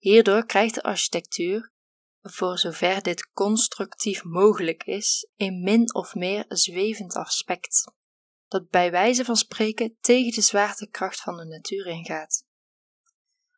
Hierdoor 0.01 0.45
krijgt 0.45 0.75
de 0.75 0.83
architectuur, 0.83 1.71
voor 2.21 2.57
zover 2.57 3.01
dit 3.01 3.31
constructief 3.31 4.23
mogelijk 4.23 4.83
is, 4.83 5.27
een 5.35 5.63
min 5.63 5.93
of 5.93 6.15
meer 6.15 6.45
zwevend 6.47 7.13
aspect, 7.13 7.91
dat 8.47 8.69
bij 8.69 8.91
wijze 8.91 9.25
van 9.25 9.35
spreken 9.35 9.97
tegen 9.99 10.31
de 10.31 10.41
zwaartekracht 10.41 11.21
van 11.21 11.37
de 11.37 11.45
natuur 11.45 11.85
ingaat. 11.85 12.45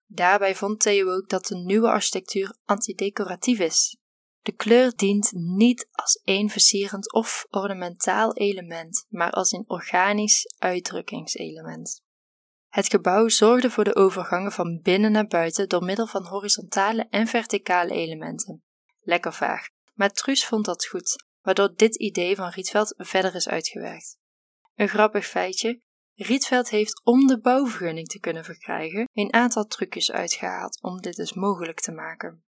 Daarbij 0.05 0.55
vond 0.55 0.79
Theo 0.79 1.11
ook 1.11 1.29
dat 1.29 1.45
de 1.45 1.55
nieuwe 1.55 1.89
architectuur 1.89 2.55
antidecoratief 2.65 3.59
is. 3.59 3.97
De 4.41 4.51
kleur 4.51 4.95
dient 4.95 5.31
niet 5.31 5.87
als 5.91 6.19
een 6.23 6.49
versierend 6.49 7.13
of 7.13 7.45
ornamentaal 7.49 8.33
element, 8.33 9.05
maar 9.09 9.31
als 9.31 9.51
een 9.51 9.63
organisch 9.67 10.45
uitdrukkingselement. 10.57 12.02
Het 12.73 12.89
gebouw 12.89 13.27
zorgde 13.27 13.69
voor 13.69 13.83
de 13.83 13.95
overgangen 13.95 14.51
van 14.51 14.79
binnen 14.81 15.11
naar 15.11 15.27
buiten 15.27 15.69
door 15.69 15.83
middel 15.83 16.07
van 16.07 16.25
horizontale 16.25 17.07
en 17.09 17.27
verticale 17.27 17.91
elementen. 17.91 18.63
Lekker 18.99 19.33
vaag, 19.33 19.67
maar 19.93 20.09
Truus 20.09 20.45
vond 20.45 20.65
dat 20.65 20.85
goed, 20.85 21.25
waardoor 21.41 21.73
dit 21.75 21.95
idee 21.95 22.35
van 22.35 22.49
Rietveld 22.49 22.93
verder 22.97 23.35
is 23.35 23.47
uitgewerkt. 23.47 24.17
Een 24.75 24.87
grappig 24.87 25.25
feitje: 25.25 25.81
Rietveld 26.13 26.69
heeft 26.69 27.01
om 27.03 27.27
de 27.27 27.39
bouwvergunning 27.39 28.07
te 28.07 28.19
kunnen 28.19 28.43
verkrijgen 28.43 29.09
een 29.13 29.33
aantal 29.33 29.65
trucjes 29.65 30.11
uitgehaald 30.11 30.81
om 30.81 31.01
dit 31.01 31.15
dus 31.15 31.33
mogelijk 31.33 31.79
te 31.79 31.91
maken. 31.91 32.43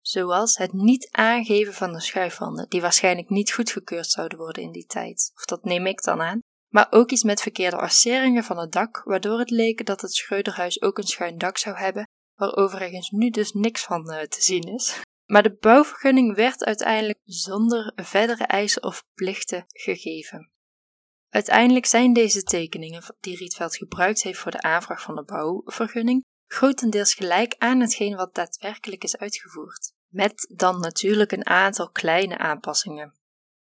Zoals 0.00 0.56
het 0.56 0.72
niet 0.72 1.08
aangeven 1.10 1.74
van 1.74 1.92
de 1.92 2.00
schuifwanden, 2.00 2.68
die 2.68 2.80
waarschijnlijk 2.80 3.28
niet 3.28 3.52
goedgekeurd 3.52 4.06
zouden 4.06 4.38
worden 4.38 4.62
in 4.62 4.72
die 4.72 4.86
tijd, 4.86 5.32
of 5.34 5.44
dat 5.44 5.64
neem 5.64 5.86
ik 5.86 6.02
dan 6.02 6.20
aan, 6.20 6.40
maar 6.76 6.86
ook 6.90 7.10
iets 7.10 7.22
met 7.22 7.42
verkeerde 7.42 7.76
arceringen 7.76 8.44
van 8.44 8.58
het 8.58 8.72
dak, 8.72 9.02
waardoor 9.04 9.38
het 9.38 9.50
leek 9.50 9.86
dat 9.86 10.00
het 10.00 10.14
Schreuderhuis 10.14 10.82
ook 10.82 10.98
een 10.98 11.06
schuin 11.06 11.38
dak 11.38 11.58
zou 11.58 11.76
hebben, 11.76 12.08
waar 12.34 12.56
overigens 12.56 13.10
nu 13.10 13.30
dus 13.30 13.52
niks 13.52 13.84
van 13.84 14.12
uh, 14.12 14.20
te 14.20 14.42
zien 14.42 14.62
is. 14.62 15.00
Maar 15.24 15.42
de 15.42 15.56
bouwvergunning 15.60 16.34
werd 16.34 16.64
uiteindelijk 16.64 17.18
zonder 17.24 17.92
verdere 17.94 18.44
eisen 18.44 18.82
of 18.82 19.04
plichten 19.14 19.64
gegeven. 19.66 20.50
Uiteindelijk 21.28 21.86
zijn 21.86 22.12
deze 22.12 22.42
tekeningen 22.42 23.02
die 23.20 23.36
Rietveld 23.36 23.76
gebruikt 23.76 24.22
heeft 24.22 24.38
voor 24.38 24.50
de 24.50 24.62
aanvraag 24.62 25.02
van 25.02 25.14
de 25.14 25.24
bouwvergunning 25.24 26.24
grotendeels 26.46 27.14
gelijk 27.14 27.54
aan 27.58 27.80
hetgeen 27.80 28.16
wat 28.16 28.34
daadwerkelijk 28.34 29.04
is 29.04 29.16
uitgevoerd, 29.16 29.92
met 30.12 30.54
dan 30.56 30.80
natuurlijk 30.80 31.32
een 31.32 31.46
aantal 31.46 31.90
kleine 31.90 32.38
aanpassingen. 32.38 33.14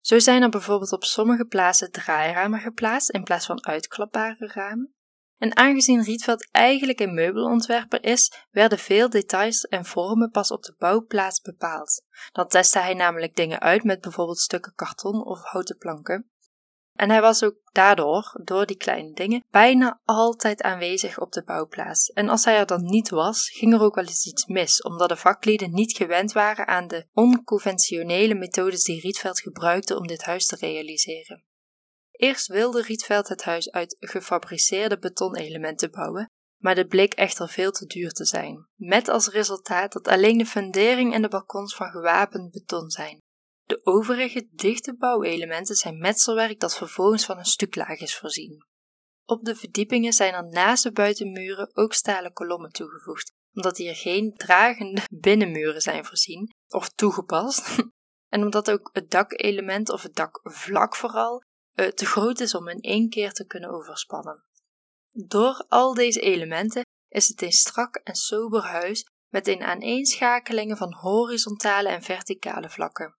Zo 0.07 0.19
zijn 0.19 0.41
er 0.41 0.49
bijvoorbeeld 0.49 0.91
op 0.91 1.03
sommige 1.03 1.45
plaatsen 1.45 1.91
draairamen 1.91 2.59
geplaatst 2.59 3.09
in 3.09 3.23
plaats 3.23 3.45
van 3.45 3.65
uitklapbare 3.65 4.51
ramen. 4.53 4.95
En 5.37 5.55
aangezien 5.57 6.03
Rietveld 6.03 6.49
eigenlijk 6.51 6.99
een 6.99 7.13
meubelontwerper 7.13 8.03
is, 8.03 8.31
werden 8.51 8.77
veel 8.77 9.09
details 9.09 9.63
en 9.63 9.85
vormen 9.85 10.29
pas 10.29 10.51
op 10.51 10.63
de 10.63 10.75
bouwplaats 10.77 11.41
bepaald. 11.41 12.01
Dan 12.31 12.47
testte 12.47 12.79
hij 12.79 12.93
namelijk 12.93 13.35
dingen 13.35 13.59
uit 13.59 13.83
met 13.83 14.01
bijvoorbeeld 14.01 14.39
stukken 14.39 14.73
karton 14.75 15.25
of 15.25 15.41
houten 15.43 15.77
planken, 15.77 16.31
en 16.97 17.09
hij 17.09 17.21
was 17.21 17.43
ook 17.43 17.55
daardoor, 17.71 18.39
door 18.43 18.65
die 18.65 18.77
kleine 18.77 19.13
dingen, 19.13 19.43
bijna 19.51 20.01
altijd 20.05 20.61
aanwezig 20.61 21.19
op 21.19 21.31
de 21.31 21.43
bouwplaats. 21.43 22.07
En 22.07 22.29
als 22.29 22.45
hij 22.45 22.57
er 22.57 22.65
dan 22.65 22.83
niet 22.83 23.09
was, 23.09 23.49
ging 23.49 23.73
er 23.73 23.81
ook 23.81 23.95
wel 23.95 24.05
eens 24.05 24.25
iets 24.25 24.45
mis, 24.45 24.81
omdat 24.81 25.09
de 25.09 25.15
vaklieden 25.15 25.73
niet 25.73 25.97
gewend 25.97 26.31
waren 26.31 26.67
aan 26.67 26.87
de 26.87 27.07
onconventionele 27.13 28.33
methodes 28.33 28.83
die 28.83 29.01
Rietveld 29.01 29.39
gebruikte 29.39 29.97
om 29.97 30.07
dit 30.07 30.23
huis 30.23 30.45
te 30.45 30.55
realiseren. 30.59 31.43
Eerst 32.11 32.47
wilde 32.47 32.81
Rietveld 32.81 33.27
het 33.27 33.43
huis 33.43 33.71
uit 33.71 33.95
gefabriceerde 33.99 34.97
betonelementen 34.99 35.91
bouwen, 35.91 36.31
maar 36.57 36.75
dit 36.75 36.87
bleek 36.87 37.13
echter 37.13 37.49
veel 37.49 37.71
te 37.71 37.85
duur 37.85 38.11
te 38.11 38.25
zijn, 38.25 38.67
met 38.75 39.07
als 39.07 39.27
resultaat 39.27 39.91
dat 39.91 40.07
alleen 40.07 40.37
de 40.37 40.45
fundering 40.45 41.13
en 41.13 41.21
de 41.21 41.27
balkons 41.27 41.75
van 41.75 41.89
gewapend 41.89 42.51
beton 42.51 42.89
zijn. 42.89 43.19
De 43.67 43.79
overige 43.83 44.47
dichte 44.51 44.95
bouwelementen 44.95 45.75
zijn 45.75 45.97
metselwerk 45.97 46.59
dat 46.59 46.77
vervolgens 46.77 47.25
van 47.25 47.37
een 47.37 47.45
stuklaag 47.45 47.99
is 47.99 48.17
voorzien. 48.17 48.65
Op 49.25 49.43
de 49.43 49.55
verdiepingen 49.55 50.13
zijn 50.13 50.33
er 50.33 50.49
naast 50.49 50.83
de 50.83 50.91
buitenmuren 50.91 51.75
ook 51.75 51.93
stalen 51.93 52.33
kolommen 52.33 52.71
toegevoegd, 52.71 53.31
omdat 53.53 53.77
hier 53.77 53.95
geen 53.95 54.33
dragende 54.33 55.01
binnenmuren 55.27 55.81
zijn 55.81 56.05
voorzien 56.05 56.53
of 56.67 56.89
toegepast, 56.89 57.75
en 58.33 58.41
omdat 58.43 58.71
ook 58.71 58.89
het 58.93 59.09
dakelement 59.09 59.89
of 59.89 60.01
het 60.03 60.15
dakvlak 60.15 60.95
vooral 60.95 61.43
eh, 61.73 61.87
te 61.87 62.05
groot 62.05 62.39
is 62.39 62.55
om 62.55 62.67
in 62.67 62.81
één 62.81 63.09
keer 63.09 63.31
te 63.31 63.45
kunnen 63.45 63.69
overspannen. 63.69 64.43
Door 65.11 65.65
al 65.67 65.93
deze 65.93 66.19
elementen 66.19 66.85
is 67.07 67.27
het 67.27 67.41
een 67.41 67.51
strak 67.51 67.95
en 67.95 68.15
sober 68.15 68.61
huis 68.61 69.05
met 69.33 69.47
een 69.47 69.63
aaneenschakelingen 69.63 70.77
van 70.77 70.93
horizontale 70.93 71.89
en 71.89 72.01
verticale 72.01 72.69
vlakken. 72.69 73.16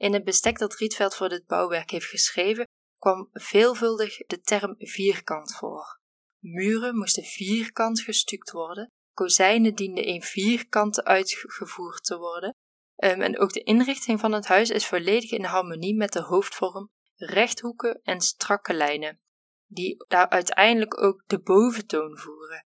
In 0.00 0.12
het 0.12 0.24
bestek 0.24 0.58
dat 0.58 0.74
Rietveld 0.74 1.14
voor 1.14 1.28
dit 1.28 1.46
bouwwerk 1.46 1.90
heeft 1.90 2.06
geschreven, 2.06 2.68
kwam 2.98 3.28
veelvuldig 3.32 4.16
de 4.16 4.40
term 4.40 4.74
vierkant 4.78 5.54
voor. 5.56 6.00
Muren 6.38 6.96
moesten 6.96 7.24
vierkant 7.24 8.00
gestuukt 8.00 8.50
worden, 8.50 8.90
kozijnen 9.12 9.74
dienden 9.74 10.04
in 10.04 10.22
vierkanten 10.22 11.04
uitgevoerd 11.04 12.04
te 12.04 12.18
worden, 12.18 12.54
um, 12.96 13.20
en 13.20 13.38
ook 13.38 13.52
de 13.52 13.62
inrichting 13.62 14.20
van 14.20 14.32
het 14.32 14.46
huis 14.46 14.70
is 14.70 14.86
volledig 14.86 15.30
in 15.30 15.44
harmonie 15.44 15.96
met 15.96 16.12
de 16.12 16.22
hoofdvorm, 16.22 16.88
rechthoeken 17.14 18.00
en 18.02 18.20
strakke 18.20 18.74
lijnen, 18.74 19.20
die 19.66 20.04
daar 20.08 20.28
uiteindelijk 20.28 21.02
ook 21.02 21.22
de 21.26 21.40
boventoon 21.40 22.18
voeren. 22.18 22.66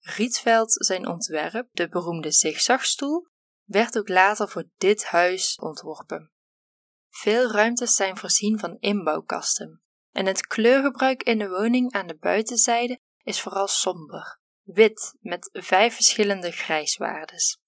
Rietveld 0.00 0.72
zijn 0.72 1.06
ontwerp, 1.06 1.68
de 1.72 1.88
beroemde 1.88 2.30
zigzagstoel, 2.30 3.28
werd 3.64 3.98
ook 3.98 4.08
later 4.08 4.48
voor 4.48 4.68
dit 4.76 5.04
huis 5.04 5.56
ontworpen. 5.56 6.30
Veel 7.20 7.50
ruimtes 7.50 7.94
zijn 7.94 8.16
voorzien 8.16 8.58
van 8.58 8.76
inbouwkasten 8.78 9.82
en 10.10 10.26
het 10.26 10.46
kleurgebruik 10.46 11.22
in 11.22 11.38
de 11.38 11.48
woning 11.48 11.92
aan 11.92 12.06
de 12.06 12.16
buitenzijde 12.16 13.00
is 13.22 13.40
vooral 13.40 13.68
somber, 13.68 14.40
wit 14.62 15.16
met 15.20 15.48
vijf 15.52 15.94
verschillende 15.94 16.50
grijswaardes. 16.50 17.58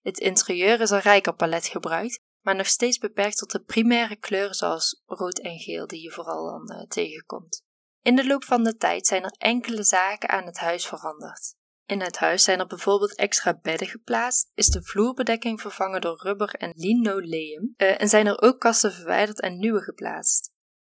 Het 0.00 0.18
interieur 0.18 0.80
is 0.80 0.90
een 0.90 1.00
rijker 1.00 1.34
palet 1.34 1.66
gebruikt, 1.66 2.20
maar 2.40 2.56
nog 2.56 2.66
steeds 2.66 2.98
beperkt 2.98 3.36
tot 3.36 3.50
de 3.50 3.62
primaire 3.62 4.16
kleuren 4.16 4.54
zoals 4.54 5.02
rood 5.06 5.38
en 5.38 5.58
geel 5.58 5.86
die 5.86 6.02
je 6.02 6.10
vooral 6.10 6.44
dan 6.44 6.78
uh, 6.78 6.86
tegenkomt. 6.86 7.62
In 8.00 8.16
de 8.16 8.26
loop 8.26 8.44
van 8.44 8.62
de 8.64 8.76
tijd 8.76 9.06
zijn 9.06 9.24
er 9.24 9.34
enkele 9.38 9.84
zaken 9.84 10.28
aan 10.28 10.44
het 10.44 10.58
huis 10.58 10.86
veranderd. 10.86 11.54
In 11.92 12.00
het 12.00 12.18
huis 12.18 12.44
zijn 12.44 12.58
er 12.58 12.66
bijvoorbeeld 12.66 13.14
extra 13.14 13.58
bedden 13.62 13.88
geplaatst, 13.88 14.50
is 14.54 14.66
de 14.66 14.82
vloerbedekking 14.82 15.60
vervangen 15.60 16.00
door 16.00 16.20
rubber 16.22 16.54
en 16.54 16.72
linoleum 16.76 17.74
uh, 17.76 18.00
en 18.00 18.08
zijn 18.08 18.26
er 18.26 18.40
ook 18.40 18.60
kasten 18.60 18.92
verwijderd 18.92 19.40
en 19.40 19.58
nieuwe 19.58 19.82
geplaatst. 19.82 20.52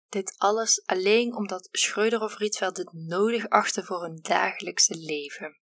Dit 0.10 0.36
alles 0.38 0.86
alleen 0.86 1.36
omdat 1.36 1.70
Schreuder 1.72 2.22
of 2.22 2.38
Rietveld 2.38 2.76
dit 2.76 2.94
nodig 2.94 3.50
achtte 3.50 3.84
voor 3.84 4.02
hun 4.02 4.20
dagelijkse 4.22 4.96
leven. 4.96 5.60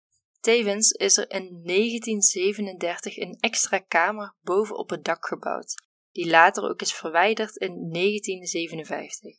Tevens 0.40 0.90
is 0.90 1.16
er 1.16 1.30
in 1.30 1.62
1937 1.64 3.16
een 3.16 3.36
extra 3.40 3.78
kamer 3.78 4.34
bovenop 4.40 4.90
het 4.90 5.04
dak 5.04 5.26
gebouwd, 5.26 5.74
die 6.12 6.30
later 6.30 6.68
ook 6.68 6.80
is 6.80 6.94
verwijderd 6.94 7.56
in 7.56 7.90
1957. 7.92 9.36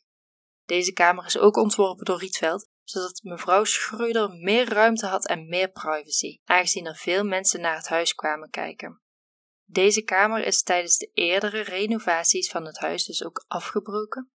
Deze 0.64 0.92
kamer 0.92 1.26
is 1.26 1.38
ook 1.38 1.56
ontworpen 1.56 2.04
door 2.04 2.18
Rietveld 2.18 2.69
zodat 2.90 3.22
mevrouw 3.22 3.64
Schreuder 3.64 4.30
meer 4.30 4.68
ruimte 4.68 5.06
had 5.06 5.26
en 5.26 5.48
meer 5.48 5.70
privacy, 5.70 6.40
aangezien 6.44 6.86
er 6.86 6.96
veel 6.96 7.24
mensen 7.24 7.60
naar 7.60 7.76
het 7.76 7.88
huis 7.88 8.14
kwamen 8.14 8.50
kijken. 8.50 9.02
Deze 9.64 10.02
kamer 10.02 10.44
is 10.44 10.62
tijdens 10.62 10.96
de 10.96 11.10
eerdere 11.14 11.60
renovaties 11.60 12.50
van 12.50 12.64
het 12.64 12.78
huis 12.78 13.04
dus 13.04 13.24
ook 13.24 13.44
afgebroken. 13.48 14.30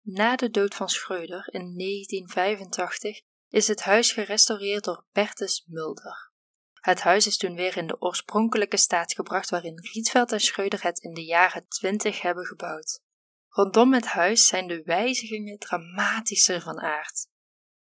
Na 0.00 0.36
de 0.36 0.50
dood 0.50 0.74
van 0.74 0.88
Schreuder 0.88 1.48
in 1.50 1.78
1985 1.78 3.20
is 3.48 3.68
het 3.68 3.82
huis 3.82 4.12
gerestaureerd 4.12 4.84
door 4.84 5.06
Bertus 5.12 5.64
Mulder. 5.66 6.32
Het 6.72 7.00
huis 7.00 7.26
is 7.26 7.36
toen 7.36 7.54
weer 7.54 7.76
in 7.76 7.86
de 7.86 8.00
oorspronkelijke 8.00 8.76
staat 8.76 9.12
gebracht 9.12 9.50
waarin 9.50 9.88
Rietveld 9.92 10.32
en 10.32 10.40
Schreuder 10.40 10.82
het 10.82 10.98
in 10.98 11.14
de 11.14 11.24
jaren 11.24 11.68
20 11.68 12.20
hebben 12.20 12.46
gebouwd. 12.46 13.02
Rondom 13.48 13.92
het 13.92 14.06
huis 14.06 14.46
zijn 14.46 14.66
de 14.66 14.82
wijzigingen 14.82 15.58
dramatischer 15.58 16.60
van 16.60 16.80
aard. 16.80 17.32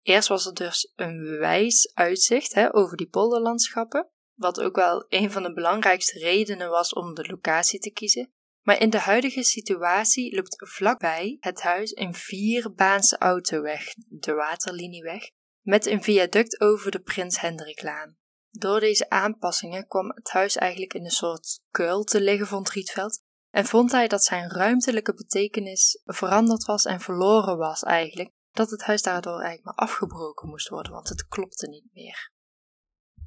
Eerst 0.07 0.27
was 0.27 0.45
er 0.45 0.53
dus 0.53 0.91
een 0.95 1.37
wijs 1.37 1.91
uitzicht 1.93 2.53
hè, 2.53 2.75
over 2.75 2.97
die 2.97 3.07
polderlandschappen, 3.07 4.09
wat 4.33 4.61
ook 4.61 4.75
wel 4.75 5.05
een 5.09 5.31
van 5.31 5.43
de 5.43 5.53
belangrijkste 5.53 6.19
redenen 6.19 6.69
was 6.69 6.93
om 6.93 7.13
de 7.13 7.27
locatie 7.27 7.79
te 7.79 7.91
kiezen. 7.91 8.31
Maar 8.61 8.79
in 8.79 8.89
de 8.89 8.99
huidige 8.99 9.43
situatie 9.43 10.35
loopt 10.35 10.55
vlakbij 10.57 11.37
het 11.39 11.61
huis 11.61 11.95
een 11.95 12.13
vierbaanse 12.13 13.17
autoweg, 13.17 13.93
de 13.95 14.33
Waterlinieweg, 14.33 15.29
met 15.61 15.85
een 15.85 16.03
viaduct 16.03 16.61
over 16.61 16.91
de 16.91 16.99
Prins 16.99 17.39
Hendriklaan. 17.39 18.17
Door 18.49 18.79
deze 18.79 19.09
aanpassingen 19.09 19.87
kwam 19.87 20.09
het 20.09 20.29
huis 20.29 20.55
eigenlijk 20.55 20.93
in 20.93 21.03
een 21.03 21.11
soort 21.11 21.59
kuil 21.71 22.03
te 22.03 22.21
liggen, 22.21 22.47
vond 22.47 22.69
Rietveld, 22.69 23.21
en 23.49 23.65
vond 23.65 23.91
hij 23.91 24.07
dat 24.07 24.23
zijn 24.23 24.49
ruimtelijke 24.49 25.13
betekenis 25.13 26.01
veranderd 26.05 26.65
was 26.65 26.85
en 26.85 26.99
verloren 26.99 27.57
was 27.57 27.83
eigenlijk, 27.83 28.35
dat 28.57 28.69
het 28.69 28.83
huis 28.83 29.01
daardoor 29.01 29.39
eigenlijk 29.41 29.63
maar 29.63 29.87
afgebroken 29.87 30.49
moest 30.49 30.69
worden, 30.69 30.91
want 30.91 31.09
het 31.09 31.27
klopte 31.27 31.67
niet 31.67 31.89
meer. 31.93 32.31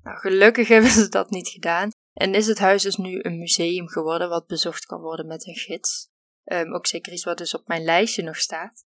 Nou, 0.02 0.18
gelukkig 0.18 0.68
hebben 0.74 0.90
ze 0.90 1.08
dat 1.08 1.30
niet 1.30 1.48
gedaan 1.48 1.90
en 2.12 2.34
is 2.34 2.46
het 2.46 2.58
huis 2.58 2.82
dus 2.82 2.96
nu 2.96 3.18
een 3.22 3.38
museum 3.38 3.88
geworden 3.88 4.28
wat 4.28 4.46
bezocht 4.46 4.86
kan 4.86 5.00
worden 5.00 5.26
met 5.26 5.46
een 5.46 5.56
gids. 5.56 6.08
Um, 6.44 6.74
ook 6.74 6.86
zeker 6.86 7.12
iets 7.12 7.24
wat 7.24 7.38
dus 7.38 7.54
op 7.54 7.68
mijn 7.68 7.84
lijstje 7.84 8.22
nog 8.22 8.36
staat. 8.36 8.84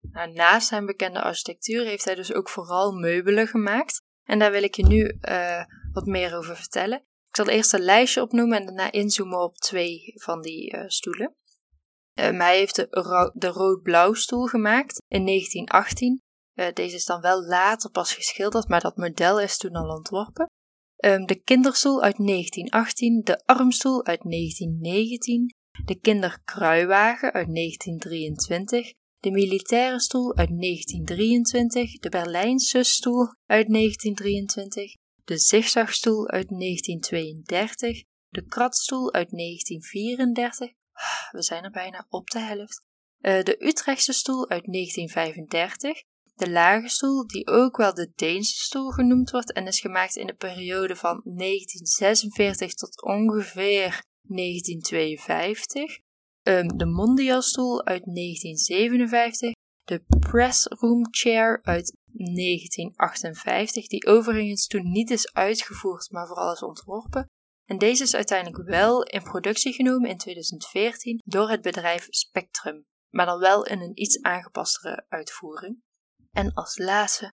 Nou, 0.00 0.32
naast 0.32 0.68
zijn 0.68 0.86
bekende 0.86 1.22
architectuur 1.22 1.84
heeft 1.84 2.04
hij 2.04 2.14
dus 2.14 2.32
ook 2.32 2.48
vooral 2.48 2.92
meubelen 2.92 3.46
gemaakt. 3.46 4.02
En 4.24 4.38
daar 4.38 4.50
wil 4.50 4.62
ik 4.62 4.74
je 4.74 4.86
nu 4.86 5.18
uh, 5.20 5.64
wat 5.92 6.06
meer 6.06 6.36
over 6.36 6.56
vertellen. 6.56 6.98
Ik 7.28 7.36
zal 7.36 7.48
eerst 7.48 7.72
een 7.72 7.80
lijstje 7.80 8.22
opnoemen 8.22 8.58
en 8.58 8.64
daarna 8.64 8.92
inzoomen 8.92 9.42
op 9.42 9.56
twee 9.56 10.12
van 10.14 10.42
die 10.42 10.74
uh, 10.76 10.84
stoelen. 10.86 11.36
Um, 12.20 12.40
hij 12.40 12.56
heeft 12.56 12.76
de, 12.76 12.86
ro 12.90 13.30
de 13.32 13.46
rood-blauw 13.46 14.12
stoel 14.12 14.46
gemaakt 14.46 15.02
in 15.08 15.26
1918. 15.26 16.22
Uh, 16.54 16.66
deze 16.72 16.96
is 16.96 17.04
dan 17.04 17.20
wel 17.20 17.44
later 17.44 17.90
pas 17.90 18.14
geschilderd, 18.14 18.68
maar 18.68 18.80
dat 18.80 18.96
model 18.96 19.40
is 19.40 19.56
toen 19.56 19.72
al 19.72 19.96
ontworpen. 19.96 20.50
Um, 21.04 21.26
de 21.26 21.34
kinderstoel 21.34 22.02
uit 22.02 22.16
1918, 22.16 23.20
de 23.24 23.42
armstoel 23.44 24.04
uit 24.04 24.22
1919, 24.22 25.54
de 25.84 26.00
kinderkruiwagen 26.00 27.32
uit 27.32 27.54
1923, 27.54 28.92
de 29.18 29.30
militaire 29.30 30.00
stoel 30.00 30.36
uit 30.36 30.60
1923, 30.60 31.98
de 31.98 32.08
Berlijnse 32.08 32.82
stoel 32.82 33.26
uit 33.46 33.68
1923, 33.72 34.94
de 35.24 35.38
zigzagstoel 35.38 36.28
uit 36.28 36.48
1932, 36.48 38.02
de 38.28 38.46
kratstoel 38.46 39.12
uit 39.12 39.30
1934, 39.30 40.72
we 41.30 41.42
zijn 41.42 41.64
er 41.64 41.70
bijna 41.70 42.06
op 42.08 42.30
de 42.30 42.38
helft, 42.38 42.86
uh, 43.20 43.42
de 43.42 43.66
Utrechtse 43.66 44.12
stoel 44.12 44.48
uit 44.48 44.72
1935, 44.72 46.02
de 46.34 46.50
lage 46.50 46.88
stoel, 46.88 47.26
die 47.26 47.46
ook 47.46 47.76
wel 47.76 47.94
de 47.94 48.12
Deense 48.14 48.64
stoel 48.64 48.90
genoemd 48.90 49.30
wordt 49.30 49.52
en 49.52 49.66
is 49.66 49.80
gemaakt 49.80 50.16
in 50.16 50.26
de 50.26 50.34
periode 50.34 50.96
van 50.96 51.20
1946 51.24 52.74
tot 52.74 53.02
ongeveer 53.02 54.02
1952, 54.22 55.98
um, 56.42 56.76
de 56.76 56.86
Mondialstoel 56.86 57.84
uit 57.84 58.04
1957, 58.04 59.52
de 59.84 60.04
Press 60.18 60.66
Room 60.66 61.06
Chair 61.10 61.60
uit 61.62 61.96
1958, 62.12 63.86
die 63.86 64.06
overigens 64.06 64.66
toen 64.66 64.90
niet 64.90 65.10
is 65.10 65.32
uitgevoerd, 65.32 66.10
maar 66.10 66.26
vooral 66.26 66.52
is 66.52 66.62
ontworpen. 66.62 67.26
En 67.64 67.78
deze 67.78 68.02
is 68.02 68.14
uiteindelijk 68.14 68.68
wel 68.68 69.02
in 69.02 69.22
productie 69.22 69.72
genomen 69.72 70.10
in 70.10 70.18
2014 70.18 71.20
door 71.24 71.50
het 71.50 71.62
bedrijf 71.62 72.06
Spectrum, 72.10 72.86
maar 73.10 73.26
dan 73.26 73.38
wel 73.38 73.66
in 73.66 73.80
een 73.80 74.00
iets 74.00 74.22
aangepastere 74.22 75.04
uitvoering. 75.08 75.82
En 76.32 76.52
als 76.52 76.78
laatste, 76.78 77.32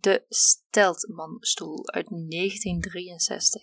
de 0.00 0.24
Steltmanstoel 0.28 1.90
uit 1.90 2.08
1963. 2.08 3.62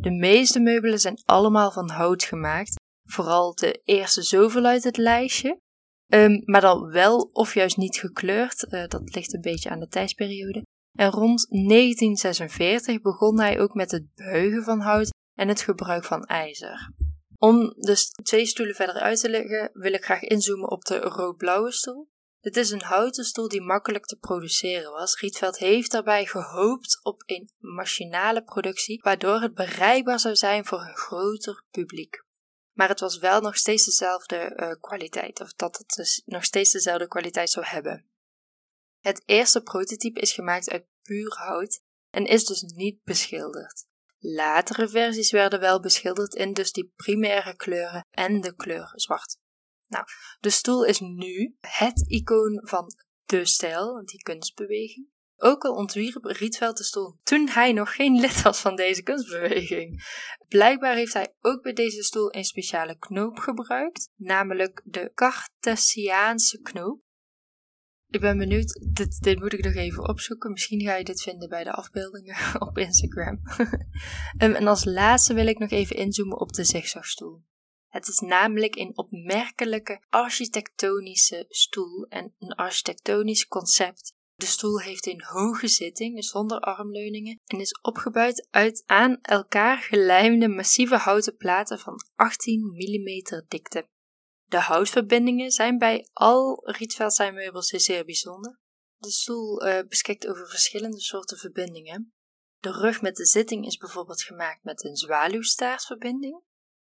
De 0.00 0.10
meeste 0.10 0.60
meubelen 0.60 0.98
zijn 0.98 1.22
allemaal 1.24 1.72
van 1.72 1.90
hout 1.90 2.22
gemaakt, 2.22 2.74
vooral 3.04 3.54
de 3.54 3.80
eerste 3.84 4.22
zoveel 4.22 4.64
uit 4.64 4.84
het 4.84 4.96
lijstje. 4.96 5.60
Um, 6.06 6.42
maar 6.44 6.60
dan 6.60 6.90
wel 6.90 7.20
of 7.32 7.54
juist 7.54 7.76
niet 7.76 7.96
gekleurd, 7.96 8.66
uh, 8.68 8.86
dat 8.86 9.14
ligt 9.14 9.34
een 9.34 9.40
beetje 9.40 9.70
aan 9.70 9.80
de 9.80 9.88
tijdsperiode. 9.88 10.62
En 10.96 11.10
rond 11.10 11.46
1946 11.48 13.00
begon 13.00 13.40
hij 13.40 13.60
ook 13.60 13.74
met 13.74 13.90
het 13.90 14.14
buigen 14.14 14.64
van 14.64 14.80
hout 14.80 15.14
en 15.34 15.48
het 15.48 15.60
gebruik 15.60 16.04
van 16.04 16.24
ijzer. 16.24 16.90
Om 17.38 17.74
dus 17.76 18.10
twee 18.10 18.46
stoelen 18.46 18.74
verder 18.74 18.94
uit 18.94 19.20
te 19.20 19.30
leggen, 19.30 19.70
wil 19.72 19.92
ik 19.92 20.04
graag 20.04 20.22
inzoomen 20.22 20.70
op 20.70 20.84
de 20.84 20.98
rood-blauwe 20.98 21.72
stoel. 21.72 22.08
Het 22.40 22.56
is 22.56 22.70
een 22.70 22.82
houten 22.82 23.24
stoel 23.24 23.48
die 23.48 23.60
makkelijk 23.60 24.04
te 24.04 24.16
produceren 24.16 24.92
was. 24.92 25.20
Rietveld 25.20 25.58
heeft 25.58 25.90
daarbij 25.90 26.26
gehoopt 26.26 27.00
op 27.02 27.22
een 27.26 27.50
machinale 27.58 28.42
productie, 28.42 29.00
waardoor 29.02 29.40
het 29.40 29.54
bereikbaar 29.54 30.20
zou 30.20 30.36
zijn 30.36 30.64
voor 30.64 30.80
een 30.80 30.96
groter 30.96 31.64
publiek. 31.70 32.24
Maar 32.72 32.88
het 32.88 33.00
was 33.00 33.18
wel 33.18 33.40
nog 33.40 33.56
steeds 33.56 33.84
dezelfde 33.84 34.52
uh, 34.56 34.70
kwaliteit, 34.80 35.40
of 35.40 35.52
dat 35.52 35.78
het 35.78 35.88
dus 35.96 36.22
nog 36.24 36.44
steeds 36.44 36.72
dezelfde 36.72 37.08
kwaliteit 37.08 37.50
zou 37.50 37.66
hebben. 37.66 38.06
Het 39.06 39.22
eerste 39.24 39.62
prototype 39.62 40.20
is 40.20 40.32
gemaakt 40.32 40.70
uit 40.70 40.86
puur 41.02 41.36
hout 41.38 41.80
en 42.10 42.24
is 42.24 42.44
dus 42.44 42.62
niet 42.62 43.02
beschilderd. 43.02 43.86
Latere 44.18 44.88
versies 44.88 45.30
werden 45.30 45.60
wel 45.60 45.80
beschilderd 45.80 46.34
in 46.34 46.52
dus 46.52 46.72
die 46.72 46.92
primaire 46.96 47.56
kleuren 47.56 48.06
en 48.10 48.40
de 48.40 48.54
kleur 48.54 48.92
zwart. 48.94 49.38
Nou, 49.86 50.04
de 50.40 50.50
stoel 50.50 50.84
is 50.84 51.00
nu 51.00 51.56
het 51.60 52.04
icoon 52.08 52.60
van 52.68 52.86
de 53.24 53.44
stijl, 53.44 54.04
die 54.04 54.22
kunstbeweging. 54.22 55.08
Ook 55.36 55.64
al 55.64 55.74
ontwierp 55.74 56.24
Rietveld 56.24 56.76
de 56.76 56.84
stoel 56.84 57.18
toen 57.22 57.48
hij 57.48 57.72
nog 57.72 57.94
geen 57.94 58.20
lid 58.20 58.42
was 58.42 58.60
van 58.60 58.76
deze 58.76 59.02
kunstbeweging. 59.02 60.04
Blijkbaar 60.48 60.94
heeft 60.94 61.12
hij 61.12 61.34
ook 61.40 61.62
bij 61.62 61.72
deze 61.72 62.02
stoel 62.02 62.34
een 62.34 62.44
speciale 62.44 62.98
knoop 62.98 63.38
gebruikt, 63.38 64.10
namelijk 64.16 64.82
de 64.84 65.10
Cartesiaanse 65.14 66.60
knoop. 66.60 67.04
Ik 68.08 68.20
ben 68.20 68.38
benieuwd, 68.38 68.80
dit, 68.92 69.20
dit 69.20 69.38
moet 69.38 69.52
ik 69.52 69.64
nog 69.64 69.74
even 69.74 70.08
opzoeken. 70.08 70.50
Misschien 70.50 70.80
ga 70.80 70.94
je 70.94 71.04
dit 71.04 71.22
vinden 71.22 71.48
bij 71.48 71.64
de 71.64 71.72
afbeeldingen 71.72 72.36
op 72.68 72.78
Instagram. 72.78 73.40
Ehm, 74.38 74.52
en 74.52 74.66
als 74.66 74.84
laatste 74.84 75.34
wil 75.34 75.46
ik 75.46 75.58
nog 75.58 75.70
even 75.70 75.96
inzoomen 75.96 76.40
op 76.40 76.52
de 76.52 76.64
zigzagstoel. 76.64 77.42
Het 77.88 78.08
is 78.08 78.18
namelijk 78.18 78.76
een 78.76 78.96
opmerkelijke 78.96 80.04
architectonische 80.08 81.44
stoel 81.48 82.06
en 82.08 82.34
een 82.38 82.54
architectonisch 82.54 83.46
concept. 83.46 84.14
De 84.34 84.46
stoel 84.46 84.80
heeft 84.80 85.06
een 85.06 85.22
hoge 85.22 85.68
zitting, 85.68 86.24
zonder 86.24 86.60
armleuningen, 86.60 87.40
en 87.44 87.60
is 87.60 87.80
opgebouwd 87.80 88.46
uit 88.50 88.82
aan 88.86 89.18
elkaar 89.22 89.78
gelijmde 89.78 90.48
massieve 90.48 90.96
houten 90.96 91.36
platen 91.36 91.78
van 91.78 91.94
18 92.14 92.60
mm 92.60 93.44
dikte. 93.48 93.88
De 94.48 94.60
houtverbindingen 94.60 95.50
zijn 95.50 95.78
bij 95.78 96.08
al 96.12 96.70
Rietveld 96.70 97.18
meubels 97.18 97.68
zeer 97.68 98.04
bijzonder. 98.04 98.58
De 98.96 99.10
stoel 99.10 99.66
uh, 99.66 99.78
beschikt 99.88 100.26
over 100.26 100.48
verschillende 100.48 101.00
soorten 101.00 101.38
verbindingen. 101.38 102.14
De 102.60 102.70
rug 102.70 103.02
met 103.02 103.16
de 103.16 103.26
zitting 103.26 103.66
is 103.66 103.76
bijvoorbeeld 103.76 104.22
gemaakt 104.22 104.64
met 104.64 104.84
een 104.84 104.96
zwaluwstaartverbinding. 104.96 106.42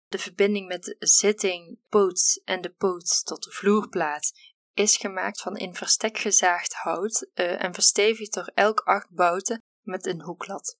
De 0.08 0.18
verbinding 0.18 0.68
met 0.68 0.84
de 0.84 0.96
zitting, 1.00 1.80
poot 1.90 2.42
en 2.44 2.62
de 2.62 2.70
poot 2.70 3.26
tot 3.26 3.44
de 3.44 3.52
vloerplaat 3.52 4.32
is 4.74 4.98
gemaakt 4.98 5.42
van 5.42 5.58
in 5.58 5.76
verstek 5.76 6.18
gezaagd 6.18 6.74
hout 6.74 7.30
uh, 7.34 7.64
en 7.64 7.74
verstevigd 7.74 8.34
door 8.34 8.52
elk 8.54 8.80
acht 8.80 9.10
bouten 9.10 9.62
met 9.82 10.06
een 10.06 10.22
hoeklat. 10.22 10.78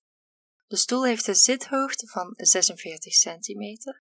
De 0.66 0.76
stoel 0.76 1.04
heeft 1.04 1.26
een 1.26 1.34
zithoogte 1.34 2.06
van 2.06 2.34
46 2.36 3.12
centimeter 3.12 4.02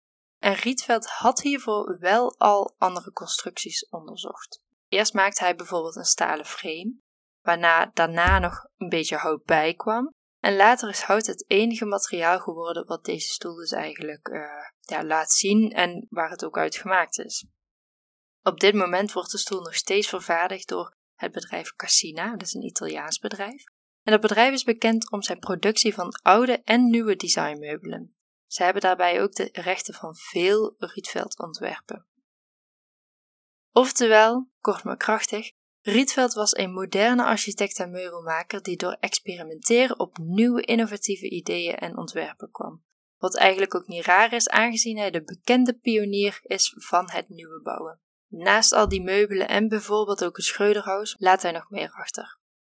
en 0.40 0.54
Rietveld 0.54 1.06
had 1.06 1.40
hiervoor 1.40 1.98
wel 1.98 2.38
al 2.38 2.74
andere 2.78 3.12
constructies 3.12 3.88
onderzocht. 3.88 4.60
Eerst 4.88 5.14
maakte 5.14 5.42
hij 5.42 5.54
bijvoorbeeld 5.54 5.96
een 5.96 6.04
stalen 6.04 6.46
frame, 6.46 6.98
waarna 7.40 7.90
daarna 7.94 8.38
nog 8.38 8.66
een 8.76 8.88
beetje 8.88 9.16
hout 9.16 9.44
bijkwam 9.44 10.12
en 10.40 10.56
later 10.56 10.88
is 10.88 11.00
hout 11.00 11.26
het 11.26 11.44
enige 11.46 11.84
materiaal 11.84 12.40
geworden 12.40 12.86
wat 12.86 13.04
deze 13.04 13.28
stoel 13.28 13.54
dus 13.54 13.72
eigenlijk 13.72 14.28
uh, 14.28 14.42
ja, 14.80 15.04
laat 15.04 15.30
zien 15.30 15.72
en 15.72 16.06
waar 16.10 16.30
het 16.30 16.44
ook 16.44 16.58
uit 16.58 16.76
gemaakt 16.76 17.18
is. 17.18 17.46
Op 18.42 18.60
dit 18.60 18.74
moment 18.74 19.12
wordt 19.12 19.30
de 19.30 19.38
stoel 19.38 19.60
nog 19.60 19.74
steeds 19.74 20.08
vervaardigd 20.08 20.68
door 20.68 20.96
het 21.14 21.32
bedrijf 21.32 21.74
Cassina, 21.74 22.30
dat 22.30 22.42
is 22.42 22.54
een 22.54 22.64
Italiaans 22.64 23.18
bedrijf. 23.18 23.64
En 24.02 24.12
dat 24.12 24.20
bedrijf 24.20 24.52
is 24.52 24.64
bekend 24.64 25.10
om 25.10 25.22
zijn 25.22 25.38
productie 25.38 25.94
van 25.94 26.18
oude 26.22 26.62
en 26.64 26.90
nieuwe 26.90 27.16
designmeubelen. 27.16 28.14
Ze 28.50 28.62
hebben 28.62 28.82
daarbij 28.82 29.22
ook 29.22 29.34
de 29.34 29.48
rechten 29.52 29.94
van 29.94 30.14
veel 30.14 30.74
Rietveld 30.78 31.38
ontwerpen. 31.38 32.06
Oftewel, 33.72 34.48
kort 34.60 34.84
maar 34.84 34.96
krachtig, 34.96 35.50
Rietveld 35.80 36.32
was 36.32 36.56
een 36.56 36.72
moderne 36.72 37.24
architect 37.24 37.78
en 37.78 37.90
meubelmaker 37.90 38.62
die 38.62 38.76
door 38.76 38.96
experimenteren 39.00 39.98
op 39.98 40.18
nieuwe 40.18 40.62
innovatieve 40.62 41.30
ideeën 41.30 41.74
en 41.74 41.96
ontwerpen 41.96 42.50
kwam. 42.50 42.84
Wat 43.16 43.36
eigenlijk 43.36 43.74
ook 43.74 43.86
niet 43.86 44.04
raar 44.04 44.32
is, 44.32 44.48
aangezien 44.48 44.98
hij 44.98 45.10
de 45.10 45.22
bekende 45.22 45.74
pionier 45.74 46.40
is 46.42 46.74
van 46.76 47.10
het 47.10 47.28
nieuwe 47.28 47.62
bouwen. 47.62 48.00
Naast 48.28 48.72
al 48.72 48.88
die 48.88 49.02
meubelen 49.02 49.48
en 49.48 49.68
bijvoorbeeld 49.68 50.24
ook 50.24 50.36
het 50.36 50.46
Schreuderhuis 50.46 51.16
laat 51.18 51.42
hij 51.42 51.52
nog 51.52 51.70
meer 51.70 51.92
achter. 51.92 52.38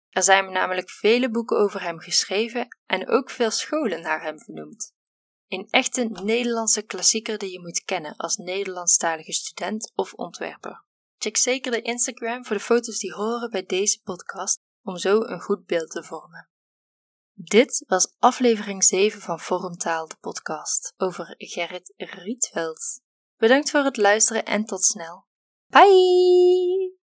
Er 0.09 0.23
zijn 0.23 0.53
namelijk 0.53 0.91
vele 0.91 1.31
boeken 1.31 1.59
over 1.59 1.83
hem 1.83 1.99
geschreven 1.99 2.69
en 2.87 3.09
ook 3.09 3.31
veel 3.31 3.51
scholen 3.51 4.01
naar 4.01 4.23
hem 4.23 4.39
vernoemd. 4.39 4.99
Een 5.51 5.69
echte 5.71 6.05
Nederlandse 6.05 6.83
klassieker 6.83 7.39
die 7.39 7.53
je 7.53 7.61
moet 7.61 7.83
kennen 7.85 8.17
als 8.17 8.37
Nederlandstalige 8.37 9.33
student 9.33 9.93
of 9.95 10.13
ontwerper. 10.13 10.85
Check 11.19 11.37
zeker 11.37 11.73
de 11.73 11.83
Instagram 11.83 12.45
voor 12.45 12.57
de 12.57 12.63
foto's 12.63 12.99
die 12.99 13.13
horen 13.13 13.51
bij 13.51 13.65
deze 13.65 14.01
podcast 14.03 14.59
om 14.83 14.97
zo 14.97 15.21
een 15.21 15.41
goed 15.41 15.67
beeld 15.67 15.91
te 15.91 16.03
vormen. 16.03 16.49
Dit 17.33 17.85
was 17.87 18.15
aflevering 18.19 18.85
7 18.85 19.21
van 19.21 19.41
Vormtaal, 19.41 20.09
de 20.09 20.17
podcast 20.21 20.95
over 20.97 21.35
Gerrit 21.39 21.95
Rietveld. 21.97 23.01
Bedankt 23.37 23.71
voor 23.71 23.85
het 23.85 23.97
luisteren 23.97 24.45
en 24.45 24.65
tot 24.65 24.85
snel. 24.85 25.27
Bye! 25.67 27.00